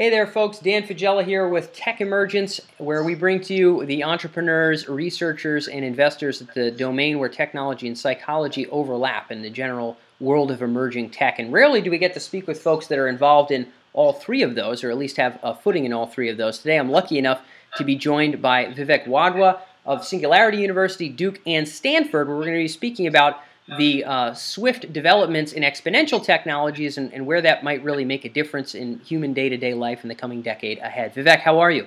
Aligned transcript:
Hey 0.00 0.08
there, 0.08 0.26
folks. 0.26 0.60
Dan 0.60 0.84
Faggella 0.84 1.22
here 1.22 1.46
with 1.46 1.74
Tech 1.74 2.00
Emergence, 2.00 2.58
where 2.78 3.04
we 3.04 3.14
bring 3.14 3.38
to 3.42 3.52
you 3.52 3.84
the 3.84 4.02
entrepreneurs, 4.02 4.88
researchers, 4.88 5.68
and 5.68 5.84
investors 5.84 6.40
at 6.40 6.54
the 6.54 6.70
domain 6.70 7.18
where 7.18 7.28
technology 7.28 7.86
and 7.86 7.98
psychology 7.98 8.66
overlap 8.68 9.30
in 9.30 9.42
the 9.42 9.50
general 9.50 9.98
world 10.18 10.50
of 10.50 10.62
emerging 10.62 11.10
tech. 11.10 11.38
And 11.38 11.52
rarely 11.52 11.82
do 11.82 11.90
we 11.90 11.98
get 11.98 12.14
to 12.14 12.20
speak 12.20 12.46
with 12.46 12.62
folks 12.62 12.86
that 12.86 12.98
are 12.98 13.08
involved 13.08 13.50
in 13.50 13.66
all 13.92 14.14
three 14.14 14.40
of 14.40 14.54
those, 14.54 14.82
or 14.82 14.90
at 14.90 14.96
least 14.96 15.18
have 15.18 15.38
a 15.42 15.54
footing 15.54 15.84
in 15.84 15.92
all 15.92 16.06
three 16.06 16.30
of 16.30 16.38
those. 16.38 16.60
Today, 16.60 16.78
I'm 16.78 16.90
lucky 16.90 17.18
enough 17.18 17.42
to 17.76 17.84
be 17.84 17.94
joined 17.94 18.40
by 18.40 18.72
Vivek 18.72 19.06
Wadhwa 19.06 19.60
of 19.84 20.06
Singularity 20.06 20.62
University, 20.62 21.10
Duke, 21.10 21.42
and 21.44 21.68
Stanford, 21.68 22.26
where 22.26 22.38
we're 22.38 22.44
going 22.44 22.56
to 22.56 22.64
be 22.64 22.68
speaking 22.68 23.06
about 23.06 23.42
the 23.78 24.04
uh, 24.04 24.34
swift 24.34 24.92
developments 24.92 25.52
in 25.52 25.62
exponential 25.62 26.22
technologies 26.22 26.98
and, 26.98 27.12
and, 27.12 27.26
where 27.26 27.40
that 27.40 27.62
might 27.62 27.82
really 27.84 28.04
make 28.04 28.24
a 28.24 28.28
difference 28.28 28.74
in 28.74 28.98
human 29.00 29.32
day 29.32 29.48
to 29.48 29.56
day 29.56 29.74
life 29.74 30.02
in 30.02 30.08
the 30.08 30.14
coming 30.14 30.42
decade 30.42 30.78
ahead. 30.78 31.14
Vivek, 31.14 31.40
how 31.40 31.58
are 31.60 31.70
you? 31.70 31.86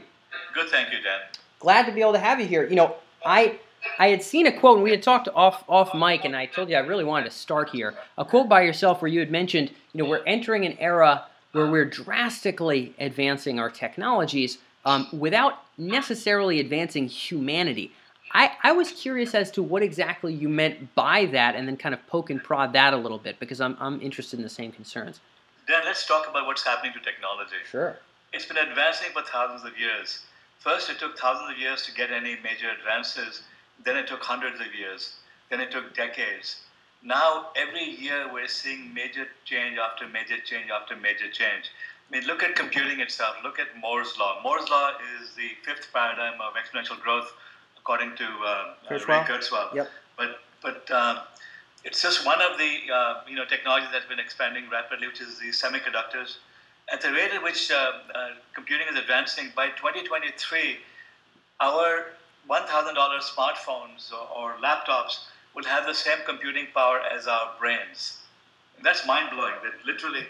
Good, 0.54 0.70
thank 0.70 0.92
you, 0.92 1.02
Dan. 1.02 1.20
Glad 1.60 1.86
to 1.86 1.92
be 1.92 2.02
able 2.02 2.14
to 2.14 2.20
have 2.20 2.40
you 2.40 2.48
here. 2.48 2.68
You 2.68 2.76
know, 2.76 2.96
I. 3.26 3.60
I 4.00 4.08
had 4.08 4.24
seen 4.24 4.48
a 4.48 4.60
quote, 4.60 4.78
and 4.78 4.84
we 4.84 4.92
had 4.92 5.04
talked 5.04 5.28
off 5.36 5.66
off 5.68 5.94
mic, 5.94 6.24
and 6.24 6.38
I 6.38 6.46
told 6.46 6.70
you 6.70 6.78
I 6.78 6.80
really 6.80 7.04
wanted 7.04 7.26
to 7.26 7.32
start 7.32 7.70
here. 7.70 7.94
A 8.18 8.24
quote 8.24 8.48
by 8.48 8.62
yourself 8.62 9.02
where 9.02 9.12
you 9.12 9.20
had 9.20 9.30
mentioned, 9.30 9.72
you 9.92 10.02
know, 10.02 10.10
we're 10.10 10.24
entering 10.26 10.66
an 10.66 10.78
era 10.80 11.26
where 11.52 11.68
we're 11.68 11.84
drastically 11.84 12.96
advancing 12.98 13.60
our 13.60 13.70
technologies 13.70 14.58
um, 14.86 15.08
without 15.12 15.64
necessarily 15.78 16.60
advancing 16.60 17.08
humanity. 17.08 17.92
I, 18.34 18.52
I 18.64 18.72
was 18.72 18.92
curious 18.92 19.36
as 19.36 19.52
to 19.52 19.64
what 19.64 19.84
exactly 19.84 20.34
you 20.34 20.50
meant 20.50 20.96
by 20.96 21.28
that 21.28 21.56
and 21.56 21.68
then 21.68 21.78
kind 21.78 21.94
of 21.94 22.06
poke 22.08 22.32
and 22.32 22.44
prod 22.44 22.74
that 22.74 22.94
a 22.94 22.98
little 22.98 23.20
bit 23.20 23.40
because 23.40 23.62
I'm, 23.62 23.78
I'm 23.80 24.02
interested 24.02 24.38
in 24.38 24.44
the 24.44 24.50
same 24.50 24.72
concerns. 24.72 25.20
Dan, 25.68 25.84
let's 25.86 26.08
talk 26.08 26.28
about 26.28 26.48
what's 26.48 26.64
happening 26.64 26.94
to 26.94 27.00
technology. 27.00 27.56
Sure. 27.70 27.98
It's 28.34 28.46
been 28.46 28.58
advancing 28.58 29.10
for 29.14 29.22
thousands 29.22 29.64
of 29.64 29.80
years. 29.80 30.24
First, 30.60 30.90
it 30.90 30.98
took 30.98 31.18
thousands 31.18 31.52
of 31.52 31.58
years 31.60 31.86
to 31.86 31.94
get 31.94 32.10
any 32.10 32.38
major 32.44 32.70
advances. 32.72 33.44
Then 33.86 33.98
it 33.98 34.08
took 34.08 34.24
hundreds 34.24 34.60
of 34.60 34.74
years. 34.74 35.16
Then 35.50 35.62
it 35.62 35.72
took 35.72 35.96
decades. 35.96 36.62
Now, 37.04 37.50
every 37.56 37.84
year, 37.84 38.32
we're 38.34 38.48
seeing 38.48 38.94
major 38.94 39.28
change 39.46 39.78
after 39.78 40.08
major 40.08 40.38
change 40.44 40.72
after 40.72 40.96
major 40.96 41.30
change. 41.30 41.70
I 42.10 42.18
mean, 42.18 42.26
look 42.26 42.42
at 42.44 42.56
computing 42.56 43.00
itself. 43.00 43.36
Look 43.44 43.60
at 43.60 43.68
Moore's 43.80 44.18
Law. 44.18 44.40
Moore's 44.42 44.70
Law 44.70 44.92
is 45.22 45.36
the 45.36 45.52
fifth 45.64 45.92
paradigm 45.94 46.40
of 46.42 46.54
exponential 46.56 47.00
growth 47.00 47.32
according 47.84 48.16
to 48.16 48.24
uh, 48.24 48.74
Kurzweil. 48.90 49.08
Ray 49.08 49.24
Kurzweil. 49.28 49.74
Yep. 49.76 49.90
But 50.18 50.40
but 50.62 50.92
um, 50.92 51.20
it's 51.84 52.02
just 52.02 52.26
one 52.26 52.42
of 52.42 52.58
the 52.58 52.94
uh, 52.94 53.22
you 53.28 53.36
know 53.36 53.46
technologies 53.46 53.90
that's 53.92 54.06
been 54.06 54.20
expanding 54.20 54.70
rapidly, 54.72 55.08
which 55.08 55.22
is 55.22 55.40
the 55.40 55.50
semiconductors. 55.50 56.38
At 56.92 57.02
the 57.02 57.12
rate 57.12 57.32
at 57.32 57.44
which 57.44 57.72
uh, 57.72 57.76
uh 57.76 58.30
computing 58.54 58.88
is 58.88 58.98
advancing, 58.98 59.52
by 59.56 59.68
2023, 59.70 60.78
our 61.60 62.12
$1,000 62.50 63.22
smartphones 63.22 64.12
or, 64.12 64.28
or, 64.36 64.56
laptops 64.62 65.28
will 65.56 65.64
have 65.64 65.86
the 65.86 65.94
same 65.94 66.18
computing 66.26 66.68
power 66.74 67.00
as 67.00 67.26
our 67.26 67.52
brains. 67.58 68.18
And 68.76 68.86
that's 68.86 69.08
mind 69.08 69.30
blowing. 69.32 69.56
That 69.64 69.86
literally 69.86 70.26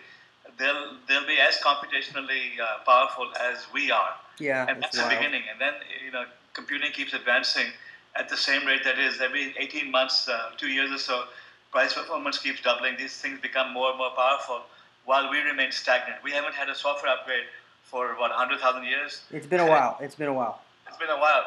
they'll 0.59 0.97
they'll 1.07 1.27
be 1.27 1.39
as 1.39 1.57
computationally 1.57 2.59
uh, 2.61 2.83
powerful 2.85 3.29
as 3.39 3.65
we 3.73 3.91
are. 3.91 4.13
Yeah, 4.39 4.65
and 4.67 4.81
that's 4.81 4.97
the 4.97 5.07
beginning. 5.09 5.43
And 5.51 5.59
then 5.59 5.73
you 6.05 6.11
know 6.11 6.25
computing 6.53 6.91
keeps 6.91 7.13
advancing 7.13 7.67
at 8.15 8.29
the 8.29 8.37
same 8.37 8.65
rate 8.65 8.83
that 8.83 8.99
is 8.99 9.19
every 9.21 9.53
18 9.57 9.91
months, 9.91 10.27
uh, 10.29 10.51
two 10.57 10.69
years 10.69 10.91
or 10.91 10.97
so, 10.97 11.23
price 11.71 11.93
performance 11.93 12.37
keeps 12.37 12.61
doubling. 12.61 12.95
These 12.97 13.17
things 13.17 13.39
become 13.41 13.73
more 13.73 13.89
and 13.89 13.97
more 13.97 14.11
powerful 14.11 14.61
while 15.05 15.29
we 15.29 15.39
remain 15.39 15.71
stagnant. 15.71 16.23
We 16.23 16.31
haven't 16.31 16.53
had 16.53 16.69
a 16.69 16.75
software 16.75 17.11
upgrade 17.11 17.45
for 17.83 18.09
what 18.19 18.29
100,000 18.29 18.83
years. 18.83 19.21
It's 19.31 19.47
been 19.47 19.59
a 19.59 19.67
while. 19.67 19.97
It's 19.99 20.15
been 20.15 20.29
a 20.29 20.33
while. 20.33 20.61
It's 20.87 20.97
been 20.97 21.09
a 21.09 21.19
while, 21.19 21.43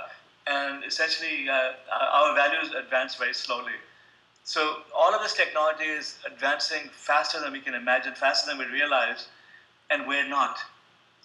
and 0.49 0.85
essentially 0.85 1.49
uh, 1.49 1.73
our 1.93 2.35
values 2.35 2.73
advance 2.73 3.15
very 3.15 3.35
slowly. 3.35 3.73
So 4.43 4.83
all 4.95 5.15
of 5.15 5.23
this 5.23 5.35
technology 5.35 5.85
is 5.85 6.19
advancing 6.27 6.89
faster 6.93 7.41
than 7.41 7.53
we 7.53 7.61
can 7.61 7.75
imagine, 7.75 8.15
faster 8.15 8.51
than 8.51 8.59
we 8.59 8.67
realize, 8.73 9.27
and 9.91 10.07
we're 10.07 10.29
not. 10.29 10.59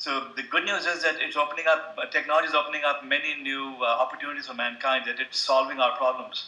So 0.01 0.29
the 0.35 0.41
good 0.41 0.66
news 0.66 0.88
is 0.88 1.03
that 1.03 1.22
it's 1.22 1.35
opening 1.35 1.67
up, 1.67 1.95
uh, 1.95 2.07
technology 2.07 2.47
is 2.47 2.56
opening 2.56 2.84
up 2.84 3.06
many 3.06 3.35
new 3.35 3.78
uh, 3.81 3.85
opportunities 3.85 4.47
for 4.47 4.56
mankind, 4.56 5.06
that 5.06 5.19
it's 5.19 5.38
solving 5.39 5.79
our 5.79 5.95
problems, 5.95 6.45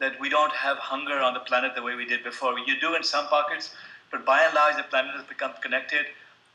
that 0.00 0.18
we 0.18 0.28
don't 0.28 0.52
have 0.52 0.78
hunger 0.78 1.20
on 1.20 1.32
the 1.32 1.38
planet 1.38 1.76
the 1.76 1.82
way 1.82 1.94
we 1.94 2.04
did 2.04 2.24
before. 2.24 2.58
You 2.58 2.74
do 2.80 2.96
in 2.96 3.04
some 3.04 3.28
pockets, 3.28 3.70
but 4.10 4.26
by 4.26 4.42
and 4.42 4.52
large, 4.52 4.74
the 4.74 4.82
planet 4.82 5.14
has 5.14 5.22
become 5.22 5.52
connected, 5.62 6.06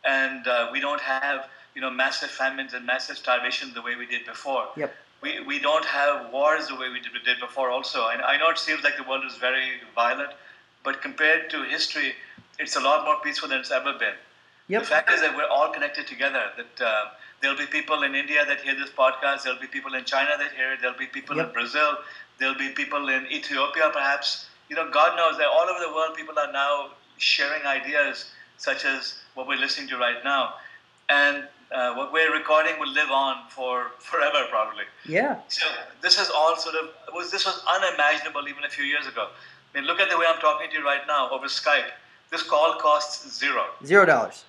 and 0.03 0.45
uh, 0.45 0.67
we 0.69 0.81
don't 0.81 0.99
have 0.99 1.47
you 1.75 1.81
know 1.81 1.89
massive 1.89 2.29
famines 2.29 2.73
and 2.73 2.85
massive 2.85 3.15
starvation 3.15 3.73
the 3.73 3.81
way 3.81 3.95
we 3.95 4.05
did 4.05 4.25
before. 4.25 4.67
Yep. 4.75 4.91
We, 5.21 5.39
we 5.39 5.59
don't 5.59 5.85
have 5.85 6.29
wars 6.29 6.67
the 6.67 6.75
way 6.75 6.89
we 6.89 6.99
did, 6.99 7.13
we 7.13 7.19
did 7.19 7.39
before 7.39 7.69
also. 7.69 8.09
And 8.09 8.21
I 8.21 8.35
know 8.35 8.49
it 8.49 8.57
seems 8.57 8.83
like 8.83 8.97
the 8.97 9.03
world 9.03 9.23
is 9.25 9.37
very 9.37 9.79
violent, 9.95 10.33
but 10.83 11.01
compared 11.01 11.49
to 11.51 11.63
history, 11.63 12.15
it's 12.59 12.75
a 12.75 12.81
lot 12.81 13.05
more 13.05 13.15
peaceful 13.23 13.47
than 13.47 13.59
it's 13.59 13.71
ever 13.71 13.93
been. 13.93 14.15
Yep. 14.69 14.81
The 14.81 14.87
fact 14.87 15.11
is 15.11 15.21
that 15.21 15.35
we're 15.35 15.47
all 15.47 15.71
connected 15.71 16.07
together. 16.07 16.43
That 16.55 16.85
uh, 16.85 17.05
there'll 17.41 17.57
be 17.57 17.65
people 17.65 18.03
in 18.03 18.15
India 18.15 18.45
that 18.47 18.61
hear 18.61 18.75
this 18.75 18.89
podcast. 18.89 19.43
There'll 19.43 19.59
be 19.59 19.67
people 19.67 19.93
in 19.93 20.05
China 20.05 20.31
that 20.37 20.51
hear 20.53 20.73
it. 20.73 20.79
There'll 20.81 20.97
be 20.97 21.07
people 21.07 21.35
yep. 21.35 21.47
in 21.47 21.53
Brazil. 21.53 21.97
There'll 22.39 22.57
be 22.57 22.69
people 22.69 23.09
in 23.09 23.25
Ethiopia, 23.27 23.89
perhaps. 23.93 24.47
You 24.69 24.77
know, 24.77 24.89
God 24.89 25.17
knows 25.17 25.37
that 25.37 25.47
all 25.47 25.67
over 25.69 25.79
the 25.79 25.93
world, 25.93 26.15
people 26.15 26.39
are 26.39 26.51
now 26.51 26.91
sharing 27.17 27.63
ideas 27.65 28.31
such 28.57 28.85
as 28.85 29.19
what 29.33 29.47
we're 29.47 29.59
listening 29.59 29.89
to 29.89 29.97
right 29.97 30.23
now, 30.23 30.53
and 31.09 31.43
uh, 31.71 31.93
what 31.95 32.13
we're 32.13 32.31
recording 32.31 32.79
will 32.79 32.91
live 32.91 33.11
on 33.11 33.35
for 33.49 33.91
forever, 33.99 34.45
probably. 34.49 34.85
Yeah. 35.05 35.39
So 35.49 35.65
this 36.01 36.17
is 36.17 36.29
all 36.29 36.55
sort 36.55 36.75
of 36.75 36.89
was 37.13 37.31
this 37.31 37.45
was 37.45 37.61
unimaginable 37.67 38.47
even 38.47 38.63
a 38.63 38.69
few 38.69 38.85
years 38.85 39.07
ago. 39.07 39.27
I 39.73 39.77
mean, 39.77 39.87
look 39.87 39.99
at 39.99 40.09
the 40.09 40.17
way 40.17 40.25
I'm 40.25 40.39
talking 40.39 40.69
to 40.69 40.77
you 40.77 40.85
right 40.85 41.05
now 41.05 41.29
over 41.31 41.47
Skype. 41.47 41.91
This 42.31 42.43
call 42.43 42.77
costs 42.79 43.37
zero. 43.37 43.65
Zero 43.85 44.05
dollars 44.05 44.45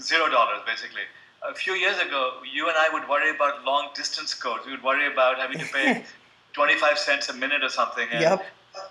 zero 0.00 0.28
dollars 0.28 0.60
basically. 0.66 1.02
A 1.42 1.54
few 1.54 1.74
years 1.74 1.98
ago, 1.98 2.40
you 2.50 2.68
and 2.68 2.76
I 2.76 2.88
would 2.90 3.06
worry 3.08 3.30
about 3.30 3.64
long 3.64 3.88
distance 3.94 4.32
codes. 4.32 4.64
We 4.64 4.72
would 4.72 4.82
worry 4.82 5.06
about 5.12 5.38
having 5.38 5.58
to 5.58 5.66
pay 5.66 6.04
25 6.54 6.98
cents 6.98 7.28
a 7.28 7.34
minute 7.34 7.62
or 7.62 7.68
something. 7.68 8.08
And, 8.10 8.20
yep. 8.20 8.46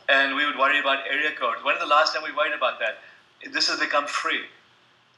and 0.08 0.36
we 0.36 0.46
would 0.46 0.58
worry 0.58 0.80
about 0.80 1.00
area 1.10 1.32
codes. 1.32 1.64
When 1.64 1.76
is 1.76 1.82
the 1.82 1.88
last 1.88 2.14
time 2.14 2.24
we 2.24 2.32
worried 2.32 2.54
about 2.54 2.80
that? 2.80 3.00
This 3.52 3.68
has 3.70 3.80
become 3.80 4.06
free. 4.06 4.42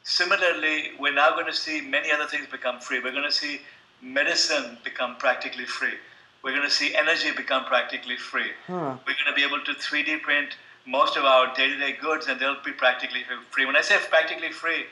Similarly, 0.03 0.91
we're 1.00 1.13
now 1.13 1.31
going 1.31 1.47
to 1.47 1.53
see 1.53 1.81
many 1.81 2.12
other 2.12 2.25
things 2.25 2.47
become 2.47 2.79
free. 2.79 3.00
We're 3.00 3.12
going 3.12 3.23
to 3.23 3.31
see 3.31 3.62
medicine 4.02 4.78
become 4.84 5.17
practically 5.17 5.66
free. 5.66 5.96
We're 6.44 6.52
going 6.52 6.63
to 6.63 6.73
see 6.73 6.96
energy 6.96 7.31
become 7.35 7.66
practically 7.66 8.17
free. 8.17 8.52
Huh. 8.67 8.97
We're 9.06 9.17
going 9.17 9.28
to 9.28 9.34
be 9.35 9.44
able 9.44 9.62
to 9.66 9.73
3D 9.73 10.22
print 10.22 10.56
most 10.85 11.17
of 11.17 11.25
our 11.25 11.53
day 11.56 11.67
to 11.67 11.78
day 11.78 11.94
goods 12.00 12.28
and 12.28 12.40
they'll 12.40 12.62
be 12.63 12.72
practically 12.72 13.23
free. 13.50 13.66
When 13.66 13.75
I 13.75 13.81
say 13.81 13.97
practically 14.09 14.52
free, 14.52 14.85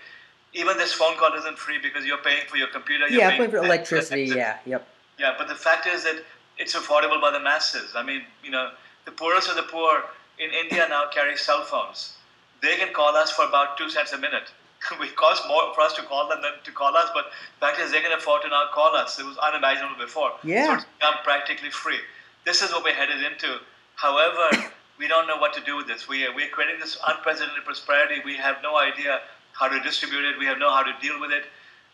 even 0.54 0.78
this 0.78 0.94
phone 0.94 1.18
call 1.18 1.34
isn't 1.34 1.58
free 1.58 1.80
because 1.82 2.06
you're 2.06 2.20
paying 2.20 2.46
for 2.48 2.58
your 2.58 2.68
computer. 2.68 3.08
yeah, 3.08 3.30
paying, 3.30 3.40
paying 3.40 3.52
for 3.52 3.58
electricity. 3.58 4.24
Yeah, 4.36 4.58
yep. 4.66 4.88
Yeah, 5.20 5.36
but 5.38 5.48
the 5.48 5.56
fact 5.56 5.88
is 5.88 6.04
that 6.04 6.24
it's 6.58 6.76
affordable 6.76 7.22
by 7.22 7.32
the 7.32 7.40
masses. 7.40 7.94
I 7.96 8.04
mean, 8.04 8.24
you 8.44 8.52
know, 8.52 8.72
the 9.06 9.12
poorest 9.12 9.50
of 9.50 9.56
the 9.56 9.64
poor 9.64 10.04
in 10.40 10.50
India 10.52 10.86
now 10.90 11.06
carry 11.14 11.38
cell 11.38 11.64
phones. 11.64 12.16
They 12.62 12.78
can 12.78 12.94
call 12.94 13.16
us 13.16 13.32
for 13.32 13.46
about 13.46 13.78
two 13.78 13.90
cents 13.90 14.14
a 14.14 14.18
minute. 14.18 14.52
it 15.02 15.16
costs 15.16 15.48
more 15.48 15.74
for 15.74 15.82
us 15.82 15.94
to 15.94 16.04
call 16.04 16.30
them 16.30 16.42
than 16.42 16.52
to 16.64 16.72
call 16.72 16.96
us, 16.96 17.10
but 17.14 17.32
the 17.60 17.66
fact 17.66 17.80
is 17.80 17.92
they 17.92 18.02
can 18.02 18.12
afford 18.12 18.42
to 18.44 18.50
now 18.50 18.66
call 18.74 18.96
us. 18.96 19.20
It 19.20 19.26
was 19.26 19.38
unimaginable 19.38 19.96
before. 19.98 20.32
Yeah. 20.44 20.66
So 20.66 20.74
it's 20.76 20.86
become 21.00 21.16
practically 21.24 21.70
free. 21.70 22.00
This 22.46 22.62
is 22.62 22.72
what 22.72 22.84
we're 22.84 22.94
headed 22.94 23.22
into. 23.24 23.60
However, 23.96 24.50
we 24.98 25.08
don't 25.08 25.28
know 25.28 25.38
what 25.38 25.54
to 25.54 25.62
do 25.62 25.76
with 25.76 25.88
this. 25.88 26.08
We 26.08 26.26
are, 26.26 26.36
we're 26.36 26.50
creating 26.50 26.80
this 26.80 26.98
unprecedented 27.08 27.64
prosperity. 27.66 28.22
We 28.26 28.36
have 28.36 28.58
no 28.62 28.78
idea 28.78 29.22
how 29.54 29.68
to 29.68 29.80
distribute 29.80 30.26
it. 30.26 30.38
We 30.38 30.46
have 30.46 30.60
know 30.60 30.72
how 30.72 30.84
to 30.84 30.94
deal 31.02 31.20
with 31.20 31.32
it. 31.32 31.46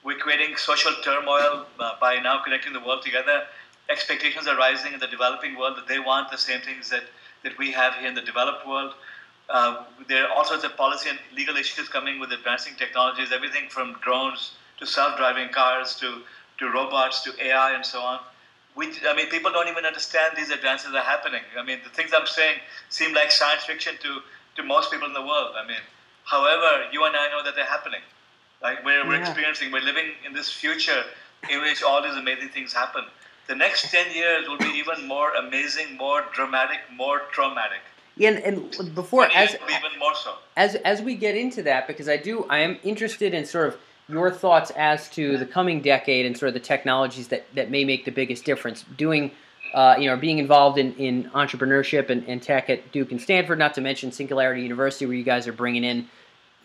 We're 0.03 0.17
creating 0.17 0.55
social 0.55 0.93
turmoil 1.03 1.65
uh, 1.79 1.93
by 1.99 2.19
now 2.19 2.39
connecting 2.43 2.73
the 2.73 2.79
world 2.79 3.01
together. 3.01 3.43
Expectations 3.89 4.47
are 4.47 4.55
rising 4.55 4.93
in 4.93 4.99
the 4.99 5.07
developing 5.07 5.57
world 5.57 5.77
that 5.77 5.87
they 5.87 5.99
want 5.99 6.31
the 6.31 6.37
same 6.37 6.61
things 6.61 6.89
that, 6.89 7.03
that 7.43 7.57
we 7.57 7.71
have 7.71 7.95
here 7.95 8.07
in 8.07 8.15
the 8.15 8.21
developed 8.21 8.65
world. 8.65 8.93
Uh, 9.49 9.83
there 10.07 10.25
are 10.25 10.31
all 10.31 10.45
sorts 10.45 10.63
of 10.63 10.77
policy 10.77 11.09
and 11.09 11.19
legal 11.35 11.57
issues 11.57 11.89
coming 11.89 12.19
with 12.19 12.31
advancing 12.31 12.75
technologies, 12.75 13.31
everything 13.31 13.67
from 13.67 13.93
drones 14.01 14.51
to 14.77 14.85
self-driving 14.85 15.49
cars 15.49 15.95
to, 15.95 16.21
to 16.59 16.69
robots 16.69 17.21
to 17.23 17.33
AI 17.43 17.73
and 17.73 17.85
so 17.85 18.01
on. 18.01 18.19
We, 18.75 18.93
I 19.07 19.13
mean, 19.15 19.27
people 19.27 19.51
don't 19.51 19.67
even 19.67 19.85
understand 19.85 20.37
these 20.37 20.51
advances 20.51 20.93
are 20.93 21.03
happening. 21.03 21.41
I 21.57 21.63
mean, 21.63 21.79
the 21.83 21.89
things 21.89 22.11
I'm 22.15 22.27
saying 22.27 22.59
seem 22.89 23.13
like 23.13 23.31
science 23.31 23.65
fiction 23.65 23.95
to, 24.01 24.21
to 24.55 24.63
most 24.63 24.91
people 24.91 25.07
in 25.07 25.13
the 25.13 25.21
world. 25.21 25.55
I 25.57 25.67
mean, 25.67 25.79
However, 26.29 26.85
you 26.91 27.05
and 27.05 27.15
I 27.15 27.29
know 27.29 27.43
that 27.43 27.55
they're 27.55 27.65
happening. 27.65 28.01
Like 28.61 28.85
we're, 28.85 29.07
we're 29.07 29.19
experiencing, 29.19 29.71
we're 29.71 29.81
living 29.81 30.11
in 30.25 30.33
this 30.33 30.51
future 30.51 31.03
in 31.49 31.61
which 31.61 31.81
all 31.81 32.03
these 32.03 32.15
amazing 32.15 32.49
things 32.49 32.73
happen. 32.73 33.05
The 33.47 33.55
next 33.55 33.89
10 33.89 34.13
years 34.13 34.47
will 34.47 34.57
be 34.57 34.67
even 34.75 35.07
more 35.07 35.33
amazing, 35.33 35.97
more 35.97 36.23
dramatic, 36.33 36.79
more 36.93 37.21
traumatic. 37.31 37.79
Yeah, 38.15 38.31
and, 38.31 38.75
and 38.79 38.93
before 38.93 39.25
as 39.33 39.55
even 39.55 39.97
more 39.97 40.13
so. 40.13 40.35
As 40.57 40.75
as 40.75 41.01
we 41.01 41.15
get 41.15 41.35
into 41.35 41.63
that, 41.63 41.87
because 41.87 42.09
I 42.09 42.17
do, 42.17 42.43
I 42.49 42.59
am 42.59 42.77
interested 42.83 43.33
in 43.33 43.45
sort 43.45 43.69
of 43.69 43.77
your 44.09 44.29
thoughts 44.29 44.71
as 44.75 45.09
to 45.11 45.37
the 45.37 45.45
coming 45.45 45.81
decade 45.81 46.25
and 46.25 46.37
sort 46.37 46.49
of 46.49 46.53
the 46.53 46.59
technologies 46.59 47.29
that, 47.29 47.45
that 47.55 47.71
may 47.71 47.85
make 47.85 48.03
the 48.05 48.11
biggest 48.11 48.43
difference. 48.43 48.83
Doing, 48.97 49.31
uh, 49.73 49.95
you 49.99 50.09
know, 50.09 50.17
being 50.17 50.39
involved 50.39 50.77
in, 50.77 50.93
in 50.95 51.25
entrepreneurship 51.31 52.09
and, 52.09 52.27
and 52.27 52.41
tech 52.41 52.69
at 52.69 52.91
Duke 52.91 53.11
and 53.11 53.21
Stanford, 53.21 53.59
not 53.59 53.73
to 53.75 53.81
mention 53.81 54.11
Singularity 54.11 54.61
University, 54.61 55.05
where 55.05 55.15
you 55.15 55.23
guys 55.23 55.47
are 55.47 55.53
bringing 55.53 55.83
in 55.83 56.07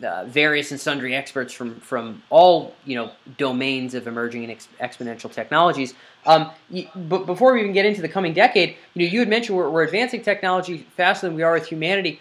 uh, 0.03 0.25
various 0.25 0.71
and 0.71 0.79
sundry 0.79 1.15
experts 1.15 1.53
from 1.53 1.79
from 1.79 2.21
all 2.29 2.75
you 2.83 2.95
know 2.95 3.11
domains 3.37 3.93
of 3.93 4.07
emerging 4.07 4.43
and 4.43 4.51
ex- 4.51 4.67
exponential 4.81 5.31
technologies. 5.31 5.93
Um, 6.25 6.51
but 6.95 7.25
before 7.25 7.53
we 7.53 7.61
even 7.61 7.71
get 7.71 7.85
into 7.85 8.01
the 8.01 8.09
coming 8.09 8.33
decade, 8.33 8.75
you 8.93 9.05
know, 9.05 9.11
you 9.11 9.19
had 9.19 9.29
mentioned 9.29 9.57
we're, 9.57 9.69
we're 9.69 9.83
advancing 9.83 10.21
technology 10.21 10.79
faster 10.97 11.27
than 11.27 11.35
we 11.35 11.43
are 11.43 11.53
with 11.53 11.67
humanity. 11.67 12.19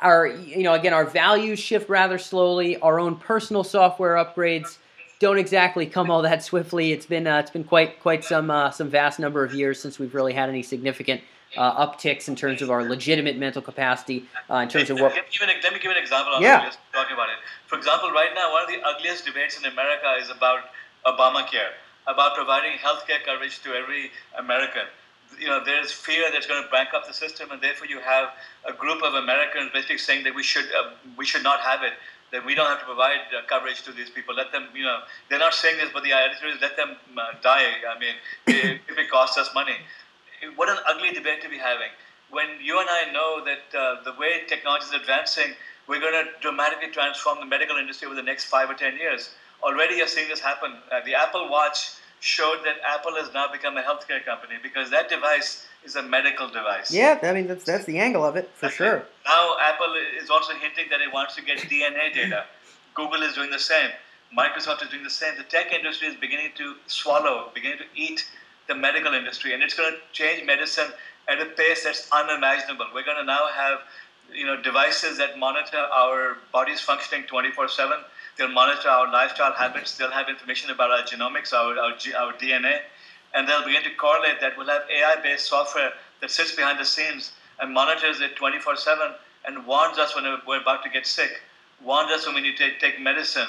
Our 0.00 0.26
you 0.26 0.62
know 0.62 0.74
again 0.74 0.92
our 0.92 1.04
values 1.04 1.58
shift 1.58 1.88
rather 1.88 2.18
slowly. 2.18 2.78
Our 2.78 2.98
own 2.98 3.16
personal 3.16 3.64
software 3.64 4.16
upgrades 4.16 4.78
don't 5.20 5.38
exactly 5.38 5.86
come 5.86 6.10
all 6.10 6.22
that 6.22 6.42
swiftly. 6.42 6.92
It's 6.92 7.06
been 7.06 7.26
uh, 7.26 7.38
it's 7.38 7.50
been 7.50 7.64
quite 7.64 8.00
quite 8.00 8.24
some 8.24 8.50
uh, 8.50 8.70
some 8.70 8.88
vast 8.88 9.20
number 9.20 9.44
of 9.44 9.54
years 9.54 9.80
since 9.80 9.98
we've 9.98 10.14
really 10.14 10.32
had 10.32 10.48
any 10.48 10.62
significant 10.62 11.20
uh, 11.56 11.86
upticks 11.86 12.26
in 12.26 12.34
terms 12.34 12.62
of 12.62 12.70
our 12.70 12.82
legitimate 12.82 13.36
mental 13.36 13.62
capacity, 13.62 14.24
uh, 14.50 14.56
in 14.56 14.68
terms 14.68 14.90
of 14.90 14.98
what. 14.98 15.14
Let 15.14 15.26
me 15.26 15.30
give 15.30 15.48
an, 15.48 15.54
let 15.62 15.72
me 15.72 15.78
give 15.78 15.90
an 15.90 15.96
example. 15.96 16.34
On 16.34 16.42
Yeah. 16.42 16.64
Just 16.64 16.78
talking 16.92 17.14
about 17.14 17.28
it. 17.28 17.36
For 17.66 17.76
example, 17.76 18.10
right 18.10 18.30
now, 18.34 18.50
one 18.50 18.64
of 18.64 18.68
the 18.68 18.80
ugliest 18.82 19.26
debates 19.26 19.58
in 19.58 19.64
America 19.70 20.16
is 20.20 20.30
about 20.30 20.70
Obamacare, 21.06 21.76
about 22.06 22.34
providing 22.34 22.78
health 22.78 23.06
care 23.06 23.18
coverage 23.24 23.62
to 23.62 23.74
every 23.74 24.10
American. 24.38 24.86
You 25.38 25.46
know, 25.46 25.62
there's 25.64 25.92
fear 25.92 26.30
that's 26.32 26.46
going 26.46 26.62
to 26.62 26.68
bankrupt 26.70 27.06
the 27.06 27.14
system, 27.14 27.50
and 27.52 27.60
therefore 27.60 27.86
you 27.86 28.00
have 28.00 28.30
a 28.66 28.72
group 28.72 29.02
of 29.02 29.14
Americans 29.14 29.70
basically 29.72 29.98
saying 29.98 30.24
that 30.24 30.34
we 30.34 30.42
should 30.42 30.64
uh, 30.64 30.90
we 31.16 31.26
should 31.26 31.42
not 31.42 31.60
have 31.60 31.82
it. 31.82 31.92
That 32.32 32.46
we 32.46 32.54
don't 32.54 32.66
have 32.66 32.78
to 32.78 32.84
provide 32.84 33.26
uh, 33.36 33.42
coverage 33.48 33.82
to 33.82 33.92
these 33.92 34.08
people. 34.08 34.34
Let 34.36 34.52
them, 34.52 34.68
you 34.72 34.84
know, 34.84 35.00
they're 35.28 35.40
not 35.40 35.52
saying 35.52 35.78
this, 35.78 35.90
but 35.92 36.04
the 36.04 36.12
attitude 36.12 36.54
is 36.54 36.60
let 36.60 36.76
them 36.76 36.96
uh, 37.18 37.32
die. 37.42 37.66
I 37.90 37.98
mean, 37.98 38.14
if 38.46 38.80
if 38.88 38.98
it 38.98 39.10
costs 39.10 39.36
us 39.36 39.50
money 39.54 39.76
what 40.56 40.68
an 40.68 40.78
ugly 40.88 41.12
debate 41.12 41.42
to 41.42 41.48
be 41.48 41.58
having. 41.58 41.90
When 42.30 42.46
you 42.62 42.78
and 42.80 42.88
I 42.88 43.12
know 43.12 43.44
that 43.44 43.78
uh, 43.78 44.02
the 44.04 44.18
way 44.18 44.42
technology 44.46 44.86
is 44.86 44.92
advancing, 44.92 45.52
we're 45.86 46.00
going 46.00 46.24
to 46.24 46.30
dramatically 46.40 46.90
transform 46.90 47.40
the 47.40 47.46
medical 47.46 47.76
industry 47.76 48.06
over 48.06 48.14
the 48.14 48.22
next 48.22 48.44
five 48.44 48.70
or 48.70 48.74
ten 48.74 48.96
years. 48.96 49.30
Already, 49.62 49.96
you're 49.96 50.06
seeing 50.06 50.28
this 50.28 50.40
happen. 50.40 50.74
Uh, 50.90 51.00
the 51.04 51.14
Apple 51.14 51.50
Watch 51.50 51.90
showed 52.20 52.58
that 52.64 52.76
Apple 52.86 53.14
has 53.16 53.32
now 53.32 53.50
become 53.50 53.76
a 53.76 53.82
healthcare 53.82 54.24
company 54.24 54.54
because 54.62 54.90
that 54.90 55.08
device 55.08 55.66
is 55.84 55.96
a 55.96 56.02
medical 56.02 56.48
device. 56.48 56.92
Yeah, 56.92 57.18
I 57.22 57.32
mean 57.32 57.46
that's 57.46 57.64
that's 57.64 57.86
the 57.86 57.98
angle 57.98 58.24
of 58.24 58.36
it 58.36 58.50
for 58.54 58.66
That's 58.66 58.74
sure. 58.74 58.96
it. 58.98 59.06
Now, 59.26 59.56
Apple 59.60 59.94
is 60.22 60.30
also 60.30 60.52
hinting 60.54 60.86
that 60.90 61.00
it 61.00 61.12
wants 61.12 61.34
to 61.36 61.42
get 61.42 61.58
DNA 61.58 62.14
data. 62.14 62.44
Google 62.94 63.22
is 63.22 63.34
doing 63.34 63.50
the 63.50 63.58
same. 63.58 63.90
Microsoft 64.36 64.82
is 64.82 64.90
doing 64.90 65.02
the 65.02 65.10
same. 65.10 65.36
The 65.36 65.44
tech 65.44 65.72
industry 65.72 66.08
is 66.08 66.16
beginning 66.16 66.52
to 66.56 66.74
swallow, 66.86 67.50
beginning 67.54 67.78
to 67.78 67.84
eat 67.94 68.24
the 68.68 68.74
medical 68.74 69.14
industry, 69.14 69.54
and 69.54 69.62
it's 69.62 69.74
going 69.74 69.92
to 69.92 69.98
change 70.12 70.44
medicine 70.46 70.92
at 71.28 71.40
a 71.40 71.46
pace 71.46 71.84
that's 71.84 72.08
unimaginable. 72.12 72.86
We're 72.94 73.04
going 73.04 73.16
to 73.16 73.24
now 73.24 73.48
have, 73.48 73.78
you 74.32 74.44
know, 74.44 74.60
devices 74.60 75.18
that 75.18 75.38
monitor 75.38 75.78
our 75.78 76.36
bodies 76.52 76.80
functioning 76.80 77.24
24/7. 77.26 78.02
They'll 78.36 78.48
monitor 78.48 78.88
our 78.88 79.10
lifestyle 79.10 79.52
habits. 79.52 79.96
They'll 79.96 80.10
have 80.10 80.28
information 80.28 80.70
about 80.70 80.90
our 80.90 81.02
genomics, 81.02 81.52
our 81.52 81.78
our, 81.78 81.92
our 81.92 82.32
DNA, 82.34 82.80
and 83.34 83.48
they'll 83.48 83.64
begin 83.64 83.82
to 83.84 83.94
correlate 83.96 84.40
that. 84.40 84.56
We'll 84.56 84.68
have 84.68 84.82
AI-based 84.90 85.46
software 85.46 85.92
that 86.20 86.30
sits 86.30 86.52
behind 86.52 86.78
the 86.78 86.84
scenes 86.84 87.32
and 87.60 87.72
monitors 87.72 88.20
it 88.20 88.36
24/7 88.36 89.14
and 89.46 89.66
warns 89.66 89.98
us 89.98 90.14
when 90.14 90.24
we're 90.46 90.60
about 90.60 90.82
to 90.82 90.90
get 90.90 91.06
sick, 91.06 91.42
warns 91.82 92.10
us 92.10 92.26
when 92.26 92.34
we 92.34 92.40
need 92.40 92.56
to 92.56 92.78
take, 92.78 93.00
medicine. 93.00 93.48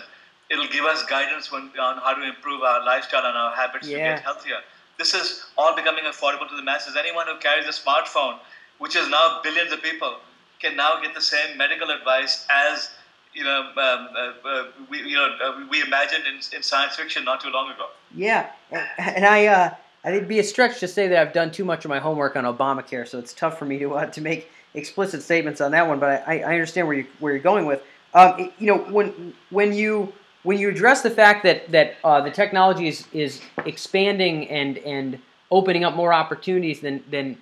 It'll 0.50 0.68
give 0.68 0.86
us 0.86 1.04
guidance 1.04 1.51
when, 1.51 1.72
on 1.80 1.98
how 1.98 2.13
to 2.13 2.24
improve 2.24 2.62
our 2.62 2.84
lifestyle 2.84 3.25
and 3.25 3.38
our 3.38 3.56
habits 3.56 3.88
to 3.88 3.94
get 3.94 4.19
healthier. 4.19 4.60
This 4.98 5.13
is 5.13 5.45
all 5.57 5.75
becoming 5.75 6.04
affordable 6.04 6.48
to 6.50 6.56
the 6.56 6.62
masses. 6.62 6.95
Anyone 6.95 7.27
who 7.27 7.38
carries 7.38 7.66
a 7.66 7.72
smartphone, 7.72 8.38
which 8.77 8.95
is 8.95 9.07
now 9.10 9.39
billions 9.44 9.72
of 9.72 9.81
people, 9.81 10.18
can 10.60 10.75
now 10.75 11.00
get 11.01 11.13
the 11.13 11.22
same 11.22 11.57
medical 11.57 11.89
advice 11.89 12.45
as 12.50 12.92
you 13.33 13.44
know 13.44 13.60
um, 13.62 13.74
uh, 13.78 14.48
uh, 14.48 14.63
we 14.89 15.00
you 15.00 15.16
know 15.16 15.36
uh, 15.44 15.66
we 15.69 15.81
imagined 15.81 16.24
in, 16.28 16.36
in 16.56 16.63
science 16.63 16.95
fiction 16.95 17.24
not 17.24 17.42
too 17.42 17.50
long 17.50 17.72
ago. 17.72 17.88
Yeah, 18.16 18.51
and, 18.98 19.25
I 19.25 19.45
uh, 19.48 19.74
it'd 20.06 20.28
be 20.28 20.39
a 20.39 20.44
stretch 20.44 20.80
to 20.81 20.88
say 20.88 21.07
that 21.07 21.18
I've 21.18 21.33
done 21.33 21.51
too 21.51 21.66
much 21.66 21.86
of 21.86 21.89
my 21.89 22.00
homework 22.00 22.36
on 22.36 22.44
Obamacare, 22.44 23.07
so 23.07 23.19
it's 23.19 23.33
tough 23.33 23.57
for 23.57 23.66
me 23.66 23.80
to 23.80 23.94
uh, 23.95 24.06
to 24.07 24.22
make 24.22 24.51
explicit 24.74 25.22
statements 25.22 25.62
on 25.62 25.72
that 25.72 25.88
one. 25.88 26.00
But 26.00 26.24
I, 26.28 26.39
I 26.39 26.54
understand 26.54 26.88
where 26.88 26.98
you 26.98 27.06
where 27.19 27.33
you're 27.33 27.42
going 27.42 27.66
with. 27.66 27.81
Um, 28.13 28.39
it- 28.39 28.54
you 28.60 28.68
know, 28.68 28.80
when 28.80 29.34
when 29.50 29.74
you 29.74 30.13
when 30.44 30.57
you 30.57 30.69
address 30.69 31.01
the 31.01 31.12
fact 31.12 31.44
that 31.44 31.72
that 31.72 31.95
uh, 32.04 32.22
the 32.22 32.31
technology 32.31 32.88
is 32.88 33.07
is 33.13 33.42
expanding 33.66 34.50
and 34.50 34.77
and 34.80 35.19
opening 35.50 35.84
up 35.84 35.95
more 35.95 36.13
opportunities 36.13 36.81
than 36.81 37.04
than 37.10 37.38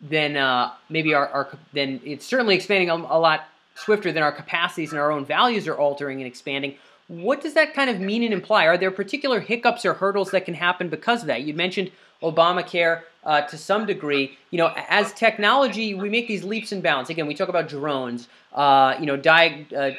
than 0.00 0.70
maybe 0.90 1.14
our, 1.14 1.28
our 1.28 1.58
then 1.72 2.00
it's 2.04 2.26
certainly 2.26 2.54
expanding 2.54 2.90
a, 2.90 2.94
a 2.94 3.18
lot 3.18 3.48
swifter 3.74 4.12
than 4.12 4.22
our 4.22 4.32
capacities 4.32 4.92
and 4.92 5.00
our 5.00 5.10
own 5.10 5.24
values 5.24 5.66
are 5.68 5.76
altering 5.76 6.20
and 6.20 6.26
expanding. 6.26 6.76
What 7.08 7.42
does 7.42 7.54
that 7.54 7.74
kind 7.74 7.90
of 7.90 8.00
mean 8.00 8.22
and 8.22 8.32
imply? 8.32 8.66
Are 8.66 8.78
there 8.78 8.90
particular 8.90 9.40
hiccups 9.40 9.84
or 9.84 9.94
hurdles 9.94 10.30
that 10.30 10.44
can 10.44 10.54
happen 10.54 10.88
because 10.88 11.20
of 11.20 11.26
that? 11.26 11.42
You 11.42 11.52
mentioned 11.52 11.90
Obamacare 12.22 13.02
uh, 13.24 13.42
to 13.42 13.58
some 13.58 13.84
degree. 13.84 14.38
You 14.50 14.58
know, 14.58 14.72
as 14.88 15.12
technology, 15.12 15.94
we 15.94 16.08
make 16.08 16.28
these 16.28 16.44
leaps 16.44 16.72
and 16.72 16.82
bounds. 16.82 17.10
Again, 17.10 17.26
we 17.26 17.34
talk 17.34 17.48
about 17.48 17.68
drones. 17.68 18.28
Uh, 18.54 18.96
you 18.98 19.06
know, 19.06 19.16
uh, 19.16 19.90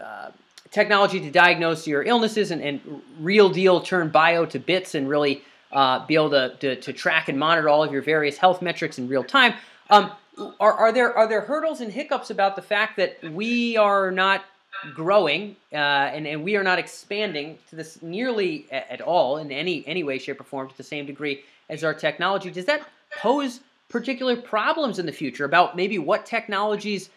uh, 0.00 0.30
technology 0.70 1.20
to 1.20 1.30
diagnose 1.30 1.86
your 1.86 2.02
illnesses 2.02 2.50
and, 2.50 2.60
and 2.62 3.02
real 3.20 3.48
deal 3.48 3.80
turn 3.80 4.10
bio 4.10 4.44
to 4.44 4.58
bits 4.58 4.94
and 4.94 5.08
really 5.08 5.42
uh, 5.72 6.04
be 6.06 6.14
able 6.14 6.30
to, 6.30 6.54
to, 6.60 6.76
to 6.76 6.92
track 6.92 7.28
and 7.28 7.38
monitor 7.38 7.68
all 7.68 7.82
of 7.82 7.92
your 7.92 8.02
various 8.02 8.36
health 8.36 8.62
metrics 8.62 8.98
in 8.98 9.08
real 9.08 9.24
time. 9.24 9.54
Um, 9.90 10.12
are, 10.60 10.72
are 10.72 10.92
there 10.92 11.16
are 11.16 11.28
there 11.28 11.40
hurdles 11.42 11.80
and 11.80 11.92
hiccups 11.92 12.30
about 12.30 12.56
the 12.56 12.62
fact 12.62 12.96
that 12.96 13.18
we 13.32 13.76
are 13.76 14.10
not 14.10 14.44
growing 14.92 15.56
uh, 15.72 15.76
and, 15.76 16.26
and 16.26 16.44
we 16.44 16.56
are 16.56 16.62
not 16.62 16.78
expanding 16.78 17.58
to 17.70 17.76
this 17.76 18.02
nearly 18.02 18.66
a- 18.70 18.92
at 18.92 19.00
all 19.00 19.38
in 19.38 19.50
any 19.50 19.86
any 19.86 20.02
way, 20.04 20.18
shape, 20.18 20.40
or 20.40 20.44
form 20.44 20.68
to 20.68 20.76
the 20.76 20.82
same 20.82 21.06
degree 21.06 21.42
as 21.68 21.82
our 21.84 21.94
technology? 21.94 22.50
Does 22.50 22.66
that 22.66 22.82
pose 23.18 23.60
particular 23.88 24.36
problems 24.36 24.98
in 24.98 25.06
the 25.06 25.12
future 25.12 25.44
about 25.44 25.76
maybe 25.76 25.98
what 25.98 26.26
technologies 26.26 27.10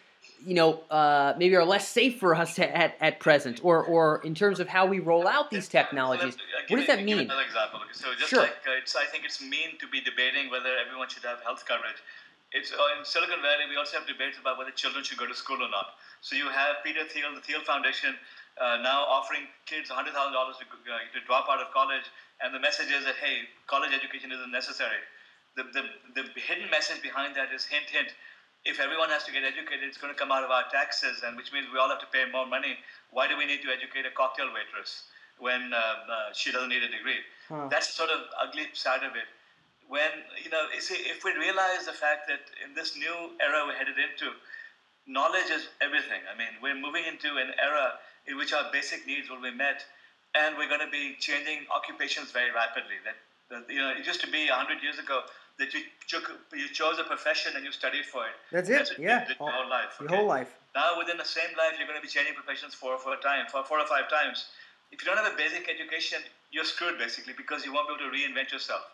you 0.44 0.54
know 0.54 0.80
uh, 0.90 1.34
maybe 1.36 1.56
are 1.56 1.64
less 1.64 1.88
safe 1.88 2.18
for 2.20 2.34
us 2.34 2.58
at, 2.58 2.94
at 3.00 3.18
present, 3.20 3.60
or 3.64 3.82
or 3.84 4.22
in 4.24 4.34
terms 4.34 4.60
of 4.60 4.68
how 4.68 4.86
we 4.86 5.00
roll 5.00 5.26
out 5.26 5.50
these 5.50 5.68
technologies? 5.68 6.34
So 6.34 6.40
uh, 6.40 6.62
What 6.68 6.76
does 6.78 6.86
that 6.86 6.98
me- 7.00 7.04
give 7.06 7.16
me 7.18 7.22
mean? 7.24 7.30
Another 7.30 7.42
example. 7.42 7.80
So 7.92 8.08
just 8.16 8.30
Sure. 8.30 8.42
like 8.42 8.56
uh, 8.66 8.72
it's, 8.80 8.94
I 8.94 9.04
think 9.06 9.24
it's 9.24 9.42
mean 9.42 9.76
to 9.80 9.88
be 9.88 10.00
debating 10.00 10.50
whether 10.50 10.70
everyone 10.78 11.08
should 11.08 11.24
have 11.24 11.42
health 11.42 11.64
coverage. 11.66 11.96
It's 12.52 12.72
uh, 12.72 12.96
in 12.96 13.04
Silicon 13.04 13.44
Valley. 13.44 13.68
We 13.68 13.76
also 13.76 14.00
have 14.00 14.08
debates 14.08 14.40
about 14.40 14.56
whether 14.56 14.72
children 14.72 15.04
should 15.04 15.20
go 15.20 15.28
to 15.28 15.36
school 15.36 15.60
or 15.60 15.68
not. 15.68 16.00
So 16.24 16.32
you 16.34 16.48
have 16.48 16.80
Peter 16.80 17.04
Thiel, 17.04 17.34
the 17.34 17.44
Thiel 17.44 17.60
Foundation, 17.60 18.16
uh, 18.56 18.80
now 18.80 19.04
offering 19.04 19.44
kids 19.66 19.90
$100,000 19.92 20.08
to, 20.10 20.16
uh, 20.16 21.04
to 21.12 21.20
drop 21.28 21.46
out 21.52 21.60
of 21.60 21.68
college, 21.76 22.08
and 22.40 22.54
the 22.54 22.58
message 22.58 22.88
is 22.88 23.04
that 23.04 23.20
hey, 23.20 23.44
college 23.68 23.92
education 23.92 24.32
isn't 24.32 24.50
necessary. 24.50 25.04
The, 25.56 25.68
the, 25.76 25.84
the 26.16 26.24
hidden 26.40 26.70
message 26.70 27.02
behind 27.02 27.36
that 27.36 27.52
is 27.52 27.68
hint 27.68 27.90
hint. 27.92 28.16
If 28.64 28.80
everyone 28.80 29.10
has 29.10 29.24
to 29.24 29.32
get 29.32 29.44
educated, 29.44 29.84
it's 29.84 29.98
going 29.98 30.12
to 30.12 30.18
come 30.18 30.32
out 30.32 30.42
of 30.42 30.50
our 30.50 30.64
taxes, 30.72 31.22
and 31.24 31.36
which 31.36 31.52
means 31.52 31.68
we 31.72 31.78
all 31.78 31.88
have 31.88 32.00
to 32.00 32.10
pay 32.10 32.24
more 32.32 32.46
money. 32.46 32.80
Why 33.10 33.28
do 33.28 33.36
we 33.36 33.44
need 33.44 33.62
to 33.62 33.70
educate 33.70 34.08
a 34.08 34.10
cocktail 34.10 34.48
waitress 34.50 35.04
when 35.38 35.70
uh, 35.72 35.76
uh, 35.76 36.32
she 36.32 36.50
doesn't 36.50 36.68
need 36.68 36.82
a 36.82 36.90
degree? 36.90 37.20
Huh. 37.48 37.68
That's 37.70 37.92
the 37.92 37.94
sort 37.94 38.10
of 38.10 38.26
ugly 38.40 38.66
side 38.72 39.04
of 39.04 39.14
it. 39.14 39.28
When 39.88 40.10
you 40.42 40.50
know, 40.50 40.66
you 40.74 40.80
see, 40.80 40.94
if 40.94 41.24
we 41.24 41.32
realize 41.32 41.86
the 41.86 41.92
fact 41.96 42.28
that 42.28 42.40
in 42.62 42.74
this 42.74 42.94
new 42.94 43.32
era 43.40 43.64
we're 43.66 43.74
headed 43.74 43.96
into, 43.96 44.32
knowledge 45.06 45.50
is 45.50 45.68
everything. 45.80 46.20
I 46.28 46.36
mean, 46.36 46.60
we're 46.60 46.76
moving 46.76 47.04
into 47.06 47.36
an 47.38 47.52
era 47.60 47.94
in 48.26 48.36
which 48.36 48.52
our 48.52 48.70
basic 48.70 49.06
needs 49.06 49.30
will 49.30 49.40
be 49.40 49.50
met, 49.50 49.80
and 50.34 50.56
we're 50.56 50.68
going 50.68 50.84
to 50.84 50.92
be 50.92 51.16
changing 51.18 51.64
occupations 51.74 52.30
very 52.30 52.52
rapidly. 52.52 53.00
That, 53.04 53.16
that 53.48 53.72
you 53.72 53.80
know, 53.80 53.90
it 53.90 54.04
used 54.06 54.20
to 54.20 54.30
be 54.30 54.48
hundred 54.48 54.82
years 54.82 54.98
ago 54.98 55.22
that 55.58 55.72
you 55.72 55.80
took, 56.06 56.30
you 56.52 56.68
chose 56.68 56.98
a 56.98 57.04
profession 57.04 57.56
and 57.56 57.64
you 57.64 57.72
studied 57.72 58.04
for 58.04 58.26
it. 58.26 58.36
That's 58.52 58.68
That's 58.68 58.90
it. 58.90 58.98
what 58.98 59.02
Yeah, 59.02 59.24
did 59.26 59.36
your 59.40 59.50
whole 59.50 59.70
life. 59.70 59.96
your 60.00 60.10
whole 60.10 60.26
life. 60.26 60.54
Now, 60.74 60.98
within 60.98 61.16
the 61.16 61.24
same 61.24 61.56
life, 61.56 61.74
you're 61.78 61.88
going 61.88 61.98
to 61.98 62.04
be 62.04 62.12
changing 62.12 62.34
professions 62.34 62.74
four 62.74 62.98
four 62.98 63.16
times, 63.16 63.50
four, 63.50 63.64
four 63.64 63.80
or 63.80 63.86
five 63.86 64.08
times. 64.08 64.44
If 64.92 65.02
you 65.02 65.06
don't 65.08 65.16
have 65.16 65.32
a 65.32 65.36
basic 65.36 65.68
education, 65.68 66.20
you're 66.50 66.64
screwed 66.64 66.98
basically 66.98 67.32
because 67.32 67.64
you 67.64 67.72
won't 67.72 67.88
be 67.88 67.94
able 67.94 68.04
to 68.04 68.16
reinvent 68.16 68.52
yourself. 68.52 68.84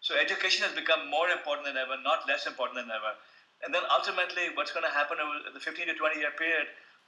So 0.00 0.16
education 0.16 0.64
has 0.64 0.74
become 0.74 1.10
more 1.10 1.28
important 1.30 1.66
than 1.66 1.76
ever, 1.76 1.96
not 2.02 2.28
less 2.28 2.46
important 2.46 2.78
than 2.78 2.90
ever. 2.90 3.12
And 3.64 3.74
then 3.74 3.82
ultimately, 3.90 4.50
what's 4.54 4.72
going 4.72 4.84
to 4.84 4.92
happen 4.92 5.18
over 5.18 5.50
the 5.52 5.60
15 5.60 5.86
to 5.88 5.94
20 5.94 6.18
year 6.18 6.30
period 6.38 6.66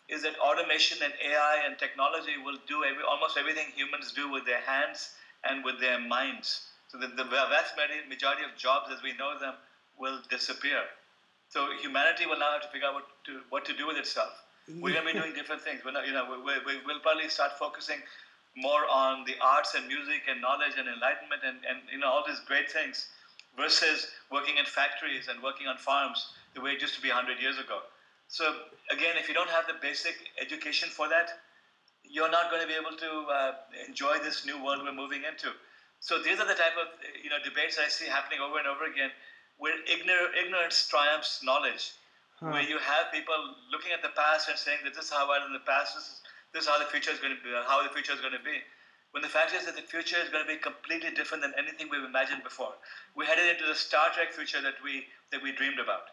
is 0.09 0.23
that 0.23 0.39
automation 0.41 0.99
and 1.03 1.13
AI 1.23 1.63
and 1.67 1.79
technology 1.79 2.39
will 2.39 2.57
do 2.67 2.83
every, 2.85 3.03
almost 3.05 3.37
everything 3.37 3.69
humans 3.77 4.13
do 4.13 4.31
with 4.31 4.47
their 4.47 4.61
hands 4.61 5.11
and 5.45 5.63
with 5.65 5.79
their 5.81 5.99
minds. 5.99 6.63
So 6.89 6.97
the, 6.99 7.09
vast 7.25 7.77
majority- 8.09 8.45
of 8.45 8.57
jobs 8.57 8.91
as 8.91 9.03
we 9.03 9.13
know 9.13 9.39
them 9.39 9.55
will 9.99 10.21
disappear. 10.31 10.81
So 11.51 11.71
humanity 11.81 12.25
will 12.27 12.39
now 12.39 12.53
have 12.53 12.63
to 12.63 12.69
figure 12.69 12.89
out 12.89 12.95
what 12.95 13.05
to, 13.27 13.41
what 13.51 13.65
to 13.67 13.75
do 13.75 13.87
with 13.87 13.97
itself. 13.97 14.33
We're 14.69 14.93
going 14.93 15.07
to 15.07 15.13
be 15.13 15.19
doing 15.19 15.33
different 15.35 15.63
things. 15.63 15.81
We're 15.85 15.93
not, 15.93 16.07
you 16.07 16.13
know, 16.13 16.25
we, 16.45 16.77
we'll 16.85 17.01
probably 17.01 17.29
start 17.29 17.53
focusing 17.59 18.01
more 18.57 18.87
on 18.91 19.25
the 19.25 19.35
arts 19.41 19.75
and 19.75 19.87
music 19.87 20.23
and 20.29 20.41
knowledge 20.41 20.75
and 20.79 20.89
enlightenment 20.89 21.43
and, 21.47 21.59
and 21.69 21.79
you 21.93 21.99
know 21.99 22.09
all 22.09 22.25
these 22.27 22.41
great 22.47 22.71
things 22.71 23.09
versus 23.57 24.07
working 24.31 24.57
in 24.57 24.65
factories 24.65 25.29
and 25.29 25.43
working 25.43 25.67
on 25.67 25.77
farms 25.77 26.33
the 26.55 26.61
way 26.61 26.73
it 26.73 26.81
used 26.81 26.95
to 26.95 27.03
be 27.03 27.09
100 27.09 27.41
years 27.41 27.59
ago. 27.59 27.81
So 28.29 28.45
again, 28.91 29.17
if 29.17 29.29
you 29.29 29.35
don't 29.35 29.51
have 29.51 29.67
the 29.67 29.75
basic 29.81 30.15
education 30.41 30.89
for 30.89 31.09
that, 31.09 31.41
you're 32.05 32.31
not 32.31 32.51
going 32.51 32.63
to 32.63 32.69
be 32.69 32.75
able 32.75 32.97
to 32.97 33.11
uh, 33.29 33.53
enjoy 33.87 34.19
this 34.23 34.47
new 34.47 34.63
world 34.63 34.81
we're 34.85 34.93
moving 34.93 35.23
into. 35.25 35.53
So 36.01 36.23
these 36.23 36.39
are 36.39 36.47
the 36.47 36.55
type 36.55 36.77
of 36.79 36.95
you 37.23 37.31
know 37.31 37.43
debates 37.43 37.79
I 37.79 37.89
see 37.89 38.07
happening 38.07 38.39
over 38.41 38.59
and 38.59 38.69
over 38.69 38.85
again, 38.85 39.11
where 39.59 39.75
ignor- 39.91 40.33
ignorance 40.39 40.87
triumphs 40.89 41.43
knowledge, 41.43 41.93
huh. 42.39 42.55
where 42.55 42.63
you 42.63 42.79
have 42.79 43.11
people 43.13 43.35
looking 43.73 43.93
at 43.93 44.03
the 44.03 44.15
past 44.15 44.49
and 44.49 44.57
saying 44.57 44.79
that 44.85 44.95
this 44.95 45.07
is 45.07 45.11
how 45.11 45.27
I 45.31 45.45
in 45.45 45.53
the 45.53 45.67
past, 45.67 45.95
this 45.97 46.07
is, 46.07 46.23
this 46.53 46.65
is 46.65 46.69
how 46.69 46.79
the 46.79 46.87
future 46.87 47.11
is 47.11 47.19
going 47.19 47.35
to 47.35 47.43
be, 47.43 47.51
how 47.67 47.83
the 47.83 47.89
future 47.91 48.13
is 48.13 48.21
going 48.21 48.33
to 48.33 48.45
be. 48.45 48.59
When 49.13 49.23
the 49.23 49.29
fact 49.29 49.55
is 49.55 49.65
that 49.65 49.75
the 49.75 49.83
future 49.83 50.17
is 50.23 50.29
going 50.29 50.45
to 50.45 50.49
be 50.49 50.59
completely 50.59 51.11
different 51.11 51.43
than 51.43 51.53
anything 51.59 51.89
we've 51.91 52.05
imagined 52.05 52.43
before. 52.45 52.75
We're 53.17 53.25
headed 53.25 53.49
into 53.49 53.67
the 53.67 53.75
Star 53.75 54.11
Trek 54.15 54.33
future 54.33 54.61
that 54.61 54.75
we 54.85 55.05
that 55.33 55.43
we 55.43 55.53
dreamed 55.53 55.79
about. 55.79 56.13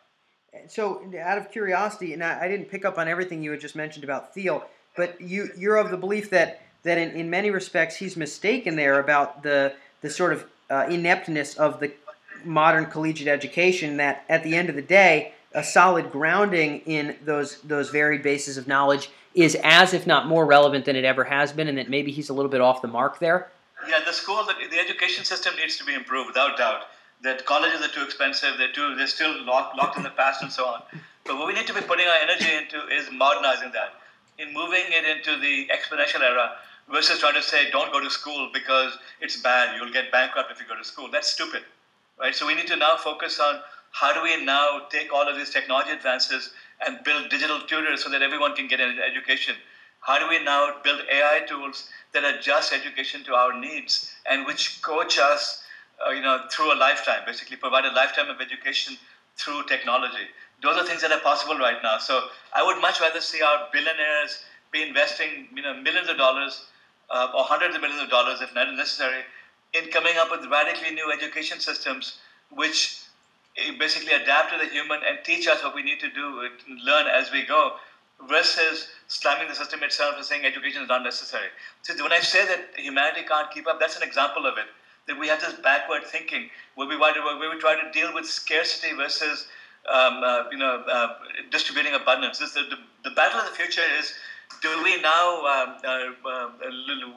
So, 0.67 1.03
out 1.21 1.37
of 1.37 1.51
curiosity, 1.51 2.13
and 2.13 2.23
I, 2.23 2.45
I 2.45 2.47
didn't 2.47 2.69
pick 2.69 2.85
up 2.85 2.97
on 2.97 3.07
everything 3.07 3.43
you 3.43 3.51
had 3.51 3.59
just 3.59 3.75
mentioned 3.75 4.03
about 4.03 4.33
Thiel, 4.33 4.65
but 4.95 5.19
you 5.19 5.49
you're 5.57 5.75
of 5.75 5.91
the 5.91 5.97
belief 5.97 6.29
that 6.29 6.61
that 6.83 6.97
in, 6.97 7.11
in 7.11 7.29
many 7.29 7.51
respects 7.51 7.97
he's 7.97 8.15
mistaken 8.15 8.75
there 8.75 8.99
about 8.99 9.43
the 9.43 9.73
the 10.01 10.09
sort 10.09 10.31
of 10.31 10.45
uh, 10.69 10.87
ineptness 10.89 11.55
of 11.55 11.79
the 11.79 11.91
modern 12.45 12.85
collegiate 12.85 13.27
education. 13.27 13.97
That 13.97 14.23
at 14.29 14.43
the 14.43 14.55
end 14.55 14.69
of 14.69 14.75
the 14.75 14.81
day, 14.81 15.33
a 15.55 15.63
solid 15.63 16.11
grounding 16.11 16.81
in 16.85 17.15
those 17.23 17.61
those 17.61 17.89
varied 17.89 18.21
bases 18.21 18.57
of 18.57 18.67
knowledge 18.67 19.09
is 19.33 19.57
as 19.63 19.93
if 19.93 20.05
not 20.05 20.27
more 20.27 20.45
relevant 20.45 20.85
than 20.85 20.95
it 20.95 21.03
ever 21.03 21.23
has 21.23 21.51
been, 21.51 21.67
and 21.67 21.77
that 21.77 21.89
maybe 21.89 22.11
he's 22.11 22.29
a 22.29 22.33
little 22.33 22.51
bit 22.51 22.61
off 22.61 22.81
the 22.81 22.87
mark 22.87 23.19
there. 23.19 23.49
Yeah, 23.87 23.99
the 24.05 24.13
school, 24.13 24.43
the, 24.45 24.53
the 24.69 24.79
education 24.79 25.25
system 25.25 25.55
needs 25.57 25.77
to 25.77 25.83
be 25.83 25.93
improved 25.93 26.27
without 26.27 26.57
doubt. 26.57 26.83
That 27.23 27.45
colleges 27.45 27.81
are 27.81 27.89
too 27.89 28.03
expensive. 28.03 28.57
They're 28.57 28.71
too 28.71 28.95
they're 28.95 29.07
still 29.07 29.43
locked 29.43 29.75
locked 29.77 29.97
in 29.97 30.03
the 30.03 30.11
past 30.11 30.43
and 30.43 30.51
so 30.51 30.65
on. 30.65 30.83
But 31.25 31.37
what 31.37 31.47
we 31.47 31.53
need 31.53 31.67
to 31.67 31.73
be 31.73 31.81
putting 31.81 32.05
our 32.05 32.17
energy 32.17 32.53
into 32.53 32.85
is 32.87 33.09
modernizing 33.11 33.71
that 33.71 33.95
in 34.37 34.53
moving 34.53 34.83
it 34.87 35.05
into 35.05 35.39
the 35.39 35.67
exponential 35.67 36.21
era 36.21 36.51
versus 36.91 37.19
trying 37.19 37.33
to 37.33 37.41
say 37.41 37.69
don't 37.71 37.91
go 37.91 37.99
to 37.99 38.09
school 38.09 38.49
because 38.53 38.97
it's 39.21 39.41
bad 39.41 39.75
you'll 39.75 39.91
get 39.91 40.11
bankrupt 40.11 40.51
if 40.51 40.59
you 40.59 40.67
go 40.67 40.75
to 40.75 40.83
school 40.83 41.09
that's 41.11 41.29
stupid 41.29 41.63
right 42.19 42.35
so 42.35 42.45
we 42.45 42.53
need 42.53 42.67
to 42.67 42.75
now 42.75 42.95
focus 42.97 43.39
on 43.39 43.59
how 43.99 44.11
do 44.13 44.21
we 44.21 44.35
now 44.43 44.81
take 44.89 45.13
all 45.13 45.27
of 45.29 45.37
these 45.37 45.49
technology 45.49 45.91
advances 45.91 46.51
and 46.85 47.03
build 47.03 47.29
digital 47.29 47.59
tutors 47.61 48.03
so 48.03 48.09
that 48.09 48.21
everyone 48.21 48.55
can 48.55 48.67
get 48.67 48.79
an 48.79 48.99
education 48.99 49.55
how 50.01 50.17
do 50.19 50.27
we 50.27 50.39
now 50.43 50.61
build 50.83 51.01
ai 51.17 51.39
tools 51.51 51.89
that 52.13 52.23
adjust 52.31 52.73
education 52.73 53.23
to 53.23 53.33
our 53.33 53.57
needs 53.59 54.11
and 54.29 54.45
which 54.45 54.81
coach 54.81 55.17
us 55.17 55.63
uh, 56.05 56.11
you 56.11 56.21
know 56.21 56.39
through 56.51 56.73
a 56.73 56.77
lifetime 56.87 57.21
basically 57.25 57.55
provide 57.67 57.85
a 57.85 57.93
lifetime 58.01 58.29
of 58.29 58.41
education 58.49 58.97
through 59.37 59.61
technology 59.65 60.27
those 60.61 60.77
are 60.77 60.85
things 60.85 61.01
that 61.01 61.11
are 61.11 61.19
possible 61.19 61.57
right 61.57 61.77
now. 61.83 61.97
So 61.97 62.27
I 62.53 62.63
would 62.63 62.81
much 62.81 62.99
rather 62.99 63.21
see 63.21 63.41
our 63.41 63.67
billionaires 63.71 64.39
be 64.71 64.81
investing 64.81 65.47
you 65.55 65.61
know, 65.61 65.73
millions 65.73 66.09
of 66.09 66.17
dollars 66.17 66.65
uh, 67.09 67.27
or 67.35 67.43
hundreds 67.43 67.75
of 67.75 67.81
millions 67.81 68.01
of 68.01 68.09
dollars, 68.09 68.41
if 68.41 68.53
not 68.55 68.73
necessary, 68.73 69.23
in 69.73 69.89
coming 69.89 70.17
up 70.17 70.31
with 70.31 70.45
radically 70.49 70.91
new 70.91 71.11
education 71.11 71.59
systems 71.59 72.17
which 72.49 72.99
basically 73.79 74.13
adapt 74.13 74.51
to 74.51 74.57
the 74.57 74.65
human 74.65 74.99
and 75.07 75.19
teach 75.23 75.47
us 75.47 75.63
what 75.63 75.75
we 75.75 75.83
need 75.83 75.99
to 75.99 76.09
do, 76.09 76.41
uh, 76.41 76.49
learn 76.83 77.07
as 77.07 77.31
we 77.31 77.45
go, 77.45 77.73
versus 78.29 78.87
slamming 79.07 79.47
the 79.47 79.55
system 79.55 79.83
itself 79.83 80.15
and 80.15 80.25
saying 80.25 80.45
education 80.45 80.83
is 80.83 80.89
not 80.89 81.03
necessary. 81.03 81.47
So 81.83 82.01
when 82.01 82.13
I 82.13 82.19
say 82.19 82.45
that 82.45 82.77
humanity 82.77 83.23
can't 83.27 83.51
keep 83.51 83.67
up, 83.67 83.79
that's 83.79 83.97
an 83.97 84.03
example 84.03 84.45
of 84.45 84.57
it. 84.57 84.65
That 85.07 85.19
we 85.19 85.27
have 85.27 85.39
this 85.39 85.53
backward 85.53 86.03
thinking 86.05 86.49
where 86.75 86.87
we, 86.87 86.97
where 86.97 87.49
we 87.49 87.59
try 87.59 87.75
to 87.75 87.91
deal 87.91 88.13
with 88.13 88.25
scarcity 88.25 88.95
versus 88.95 89.45
um, 89.87 90.23
uh, 90.23 90.43
you 90.51 90.57
know, 90.57 90.83
uh, 90.89 91.15
distributing 91.51 91.93
abundance. 91.93 92.39
This, 92.39 92.53
the, 92.53 92.63
the, 93.03 93.11
battle 93.11 93.39
of 93.39 93.45
the 93.45 93.51
future 93.51 93.83
is 93.99 94.13
do 94.61 94.83
we 94.83 94.99
now, 94.99 95.45
um, 95.45 95.77
uh, 95.85 96.27
uh 96.27 96.49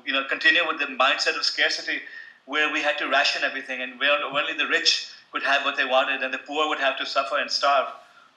you 0.04 0.12
know, 0.12 0.24
continue 0.28 0.66
with 0.66 0.78
the 0.78 0.86
mindset 0.86 1.36
of 1.36 1.44
scarcity 1.44 2.00
where 2.44 2.70
we 2.72 2.82
had 2.82 2.98
to 2.98 3.08
ration 3.08 3.42
everything 3.42 3.80
and 3.80 3.98
where 3.98 4.10
only 4.22 4.52
the 4.52 4.66
rich 4.66 5.08
could 5.32 5.42
have 5.42 5.64
what 5.64 5.76
they 5.76 5.84
wanted 5.84 6.22
and 6.22 6.32
the 6.32 6.38
poor 6.38 6.68
would 6.68 6.78
have 6.78 6.98
to 6.98 7.06
suffer 7.06 7.38
and 7.38 7.50
starve? 7.50 7.88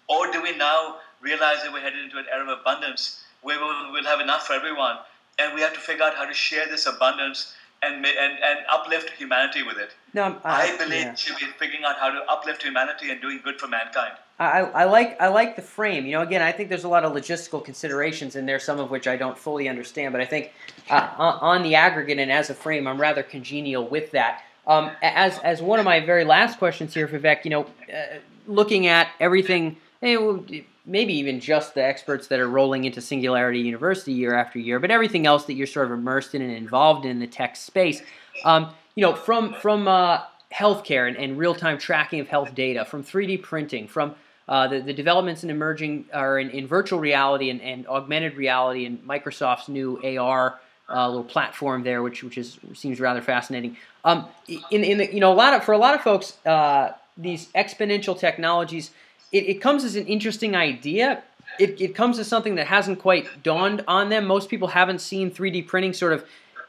Or 0.07 0.31
do 0.31 0.41
we 0.41 0.55
now 0.57 0.97
realize 1.21 1.63
that 1.63 1.71
we're 1.71 1.81
headed 1.81 2.03
into 2.03 2.17
an 2.17 2.25
era 2.31 2.43
of 2.43 2.59
abundance 2.59 3.23
where 3.41 3.59
we'll, 3.59 4.03
have 4.03 4.19
enough 4.19 4.47
for 4.47 4.53
everyone 4.53 4.97
and 5.39 5.53
we 5.55 5.61
have 5.61 5.73
to 5.73 5.79
figure 5.79 6.03
out 6.03 6.15
how 6.15 6.25
to 6.25 6.33
share 6.33 6.67
this 6.67 6.85
abundance 6.85 7.53
and, 7.83 8.05
and, 8.05 8.05
and 8.05 8.59
uplift 8.71 9.09
humanity 9.11 9.63
with 9.63 9.77
it. 9.77 9.91
No, 10.13 10.37
I, 10.43 10.73
I 10.73 10.77
believe 10.77 11.01
yeah. 11.01 11.15
should 11.15 11.37
be 11.37 11.45
figuring 11.57 11.83
out 11.83 11.97
how 11.97 12.09
to 12.09 12.19
uplift 12.29 12.63
humanity 12.63 13.09
and 13.09 13.21
doing 13.21 13.39
good 13.43 13.59
for 13.59 13.67
mankind. 13.67 14.13
I, 14.39 14.61
I 14.61 14.83
like 14.85 15.21
I 15.21 15.27
like 15.27 15.55
the 15.55 15.61
frame. 15.61 16.05
You 16.05 16.13
know, 16.13 16.21
again, 16.21 16.41
I 16.41 16.51
think 16.51 16.69
there's 16.69 16.83
a 16.83 16.89
lot 16.89 17.03
of 17.03 17.13
logistical 17.13 17.63
considerations 17.63 18.35
in 18.35 18.47
there, 18.47 18.59
some 18.59 18.79
of 18.79 18.89
which 18.89 19.07
I 19.07 19.15
don't 19.15 19.37
fully 19.37 19.69
understand. 19.69 20.11
But 20.13 20.21
I 20.21 20.25
think 20.25 20.51
uh, 20.89 21.09
on 21.17 21.61
the 21.61 21.75
aggregate 21.75 22.17
and 22.17 22.31
as 22.31 22.49
a 22.49 22.55
frame, 22.55 22.87
I'm 22.87 22.99
rather 22.99 23.21
congenial 23.21 23.87
with 23.87 24.11
that. 24.11 24.43
Um, 24.67 24.91
as 25.01 25.39
as 25.39 25.61
one 25.61 25.79
of 25.79 25.85
my 25.85 25.99
very 25.99 26.23
last 26.23 26.59
questions 26.59 26.93
here, 26.93 27.07
Vivek, 27.07 27.43
you 27.45 27.51
know, 27.51 27.63
uh, 27.63 28.17
looking 28.47 28.87
at 28.87 29.09
everything, 29.19 29.77
maybe 30.01 31.13
even 31.13 31.39
just 31.39 31.73
the 31.73 31.83
experts 31.83 32.27
that 32.27 32.39
are 32.39 32.47
rolling 32.47 32.85
into 32.85 33.01
Singularity 33.01 33.59
University 33.59 34.13
year 34.13 34.35
after 34.35 34.59
year, 34.59 34.79
but 34.79 34.91
everything 34.91 35.25
else 35.25 35.45
that 35.45 35.53
you're 35.53 35.67
sort 35.67 35.87
of 35.87 35.93
immersed 35.93 36.35
in 36.35 36.41
and 36.41 36.51
involved 36.51 37.05
in 37.05 37.19
the 37.19 37.27
tech 37.27 37.55
space. 37.55 38.01
Um, 38.45 38.71
you 38.95 39.01
know, 39.01 39.15
from 39.15 39.53
from 39.55 39.87
uh, 39.87 40.21
healthcare 40.53 41.07
and, 41.07 41.17
and 41.17 41.37
real 41.37 41.55
time 41.55 41.77
tracking 41.77 42.19
of 42.19 42.27
health 42.27 42.53
data, 42.53 42.85
from 42.85 43.03
3D 43.03 43.41
printing, 43.41 43.87
from 43.87 44.15
uh, 44.47 44.67
the, 44.67 44.81
the 44.81 44.93
developments 44.93 45.43
in 45.43 45.49
emerging 45.49 46.05
or 46.13 46.37
in, 46.37 46.49
in 46.49 46.67
virtual 46.67 46.99
reality 46.99 47.49
and, 47.49 47.61
and, 47.61 47.87
augmented 47.87 48.35
reality 48.35 48.85
and 48.85 48.99
Microsoft's 49.03 49.69
new 49.69 49.97
AR 50.17 50.59
uh, 50.93 51.07
little 51.07 51.23
platform 51.23 51.83
there, 51.83 52.01
which 52.01 52.23
which 52.23 52.37
is 52.37 52.59
seems 52.73 52.99
rather 52.99 53.21
fascinating. 53.21 53.77
Um, 54.03 54.27
in 54.47 54.83
in 54.83 54.97
the, 54.97 55.13
you 55.13 55.19
know 55.19 55.31
a 55.31 55.35
lot 55.35 55.53
of 55.53 55.63
for 55.63 55.73
a 55.73 55.77
lot 55.77 55.95
of 55.95 56.01
folks, 56.01 56.37
uh, 56.45 56.93
these 57.17 57.47
exponential 57.53 58.17
technologies, 58.17 58.91
it, 59.31 59.47
it 59.47 59.61
comes 59.61 59.83
as 59.83 59.95
an 59.95 60.07
interesting 60.07 60.55
idea. 60.55 61.23
It, 61.59 61.81
it 61.81 61.95
comes 61.95 62.17
as 62.17 62.27
something 62.27 62.55
that 62.55 62.67
hasn't 62.67 62.99
quite 62.99 63.43
dawned 63.43 63.83
on 63.87 64.09
them. 64.09 64.25
Most 64.25 64.49
people 64.49 64.69
haven't 64.69 64.99
seen 64.99 65.29
3D 65.29 65.67
printing 65.67 65.91
sort 65.93 66.13
of 66.13 66.25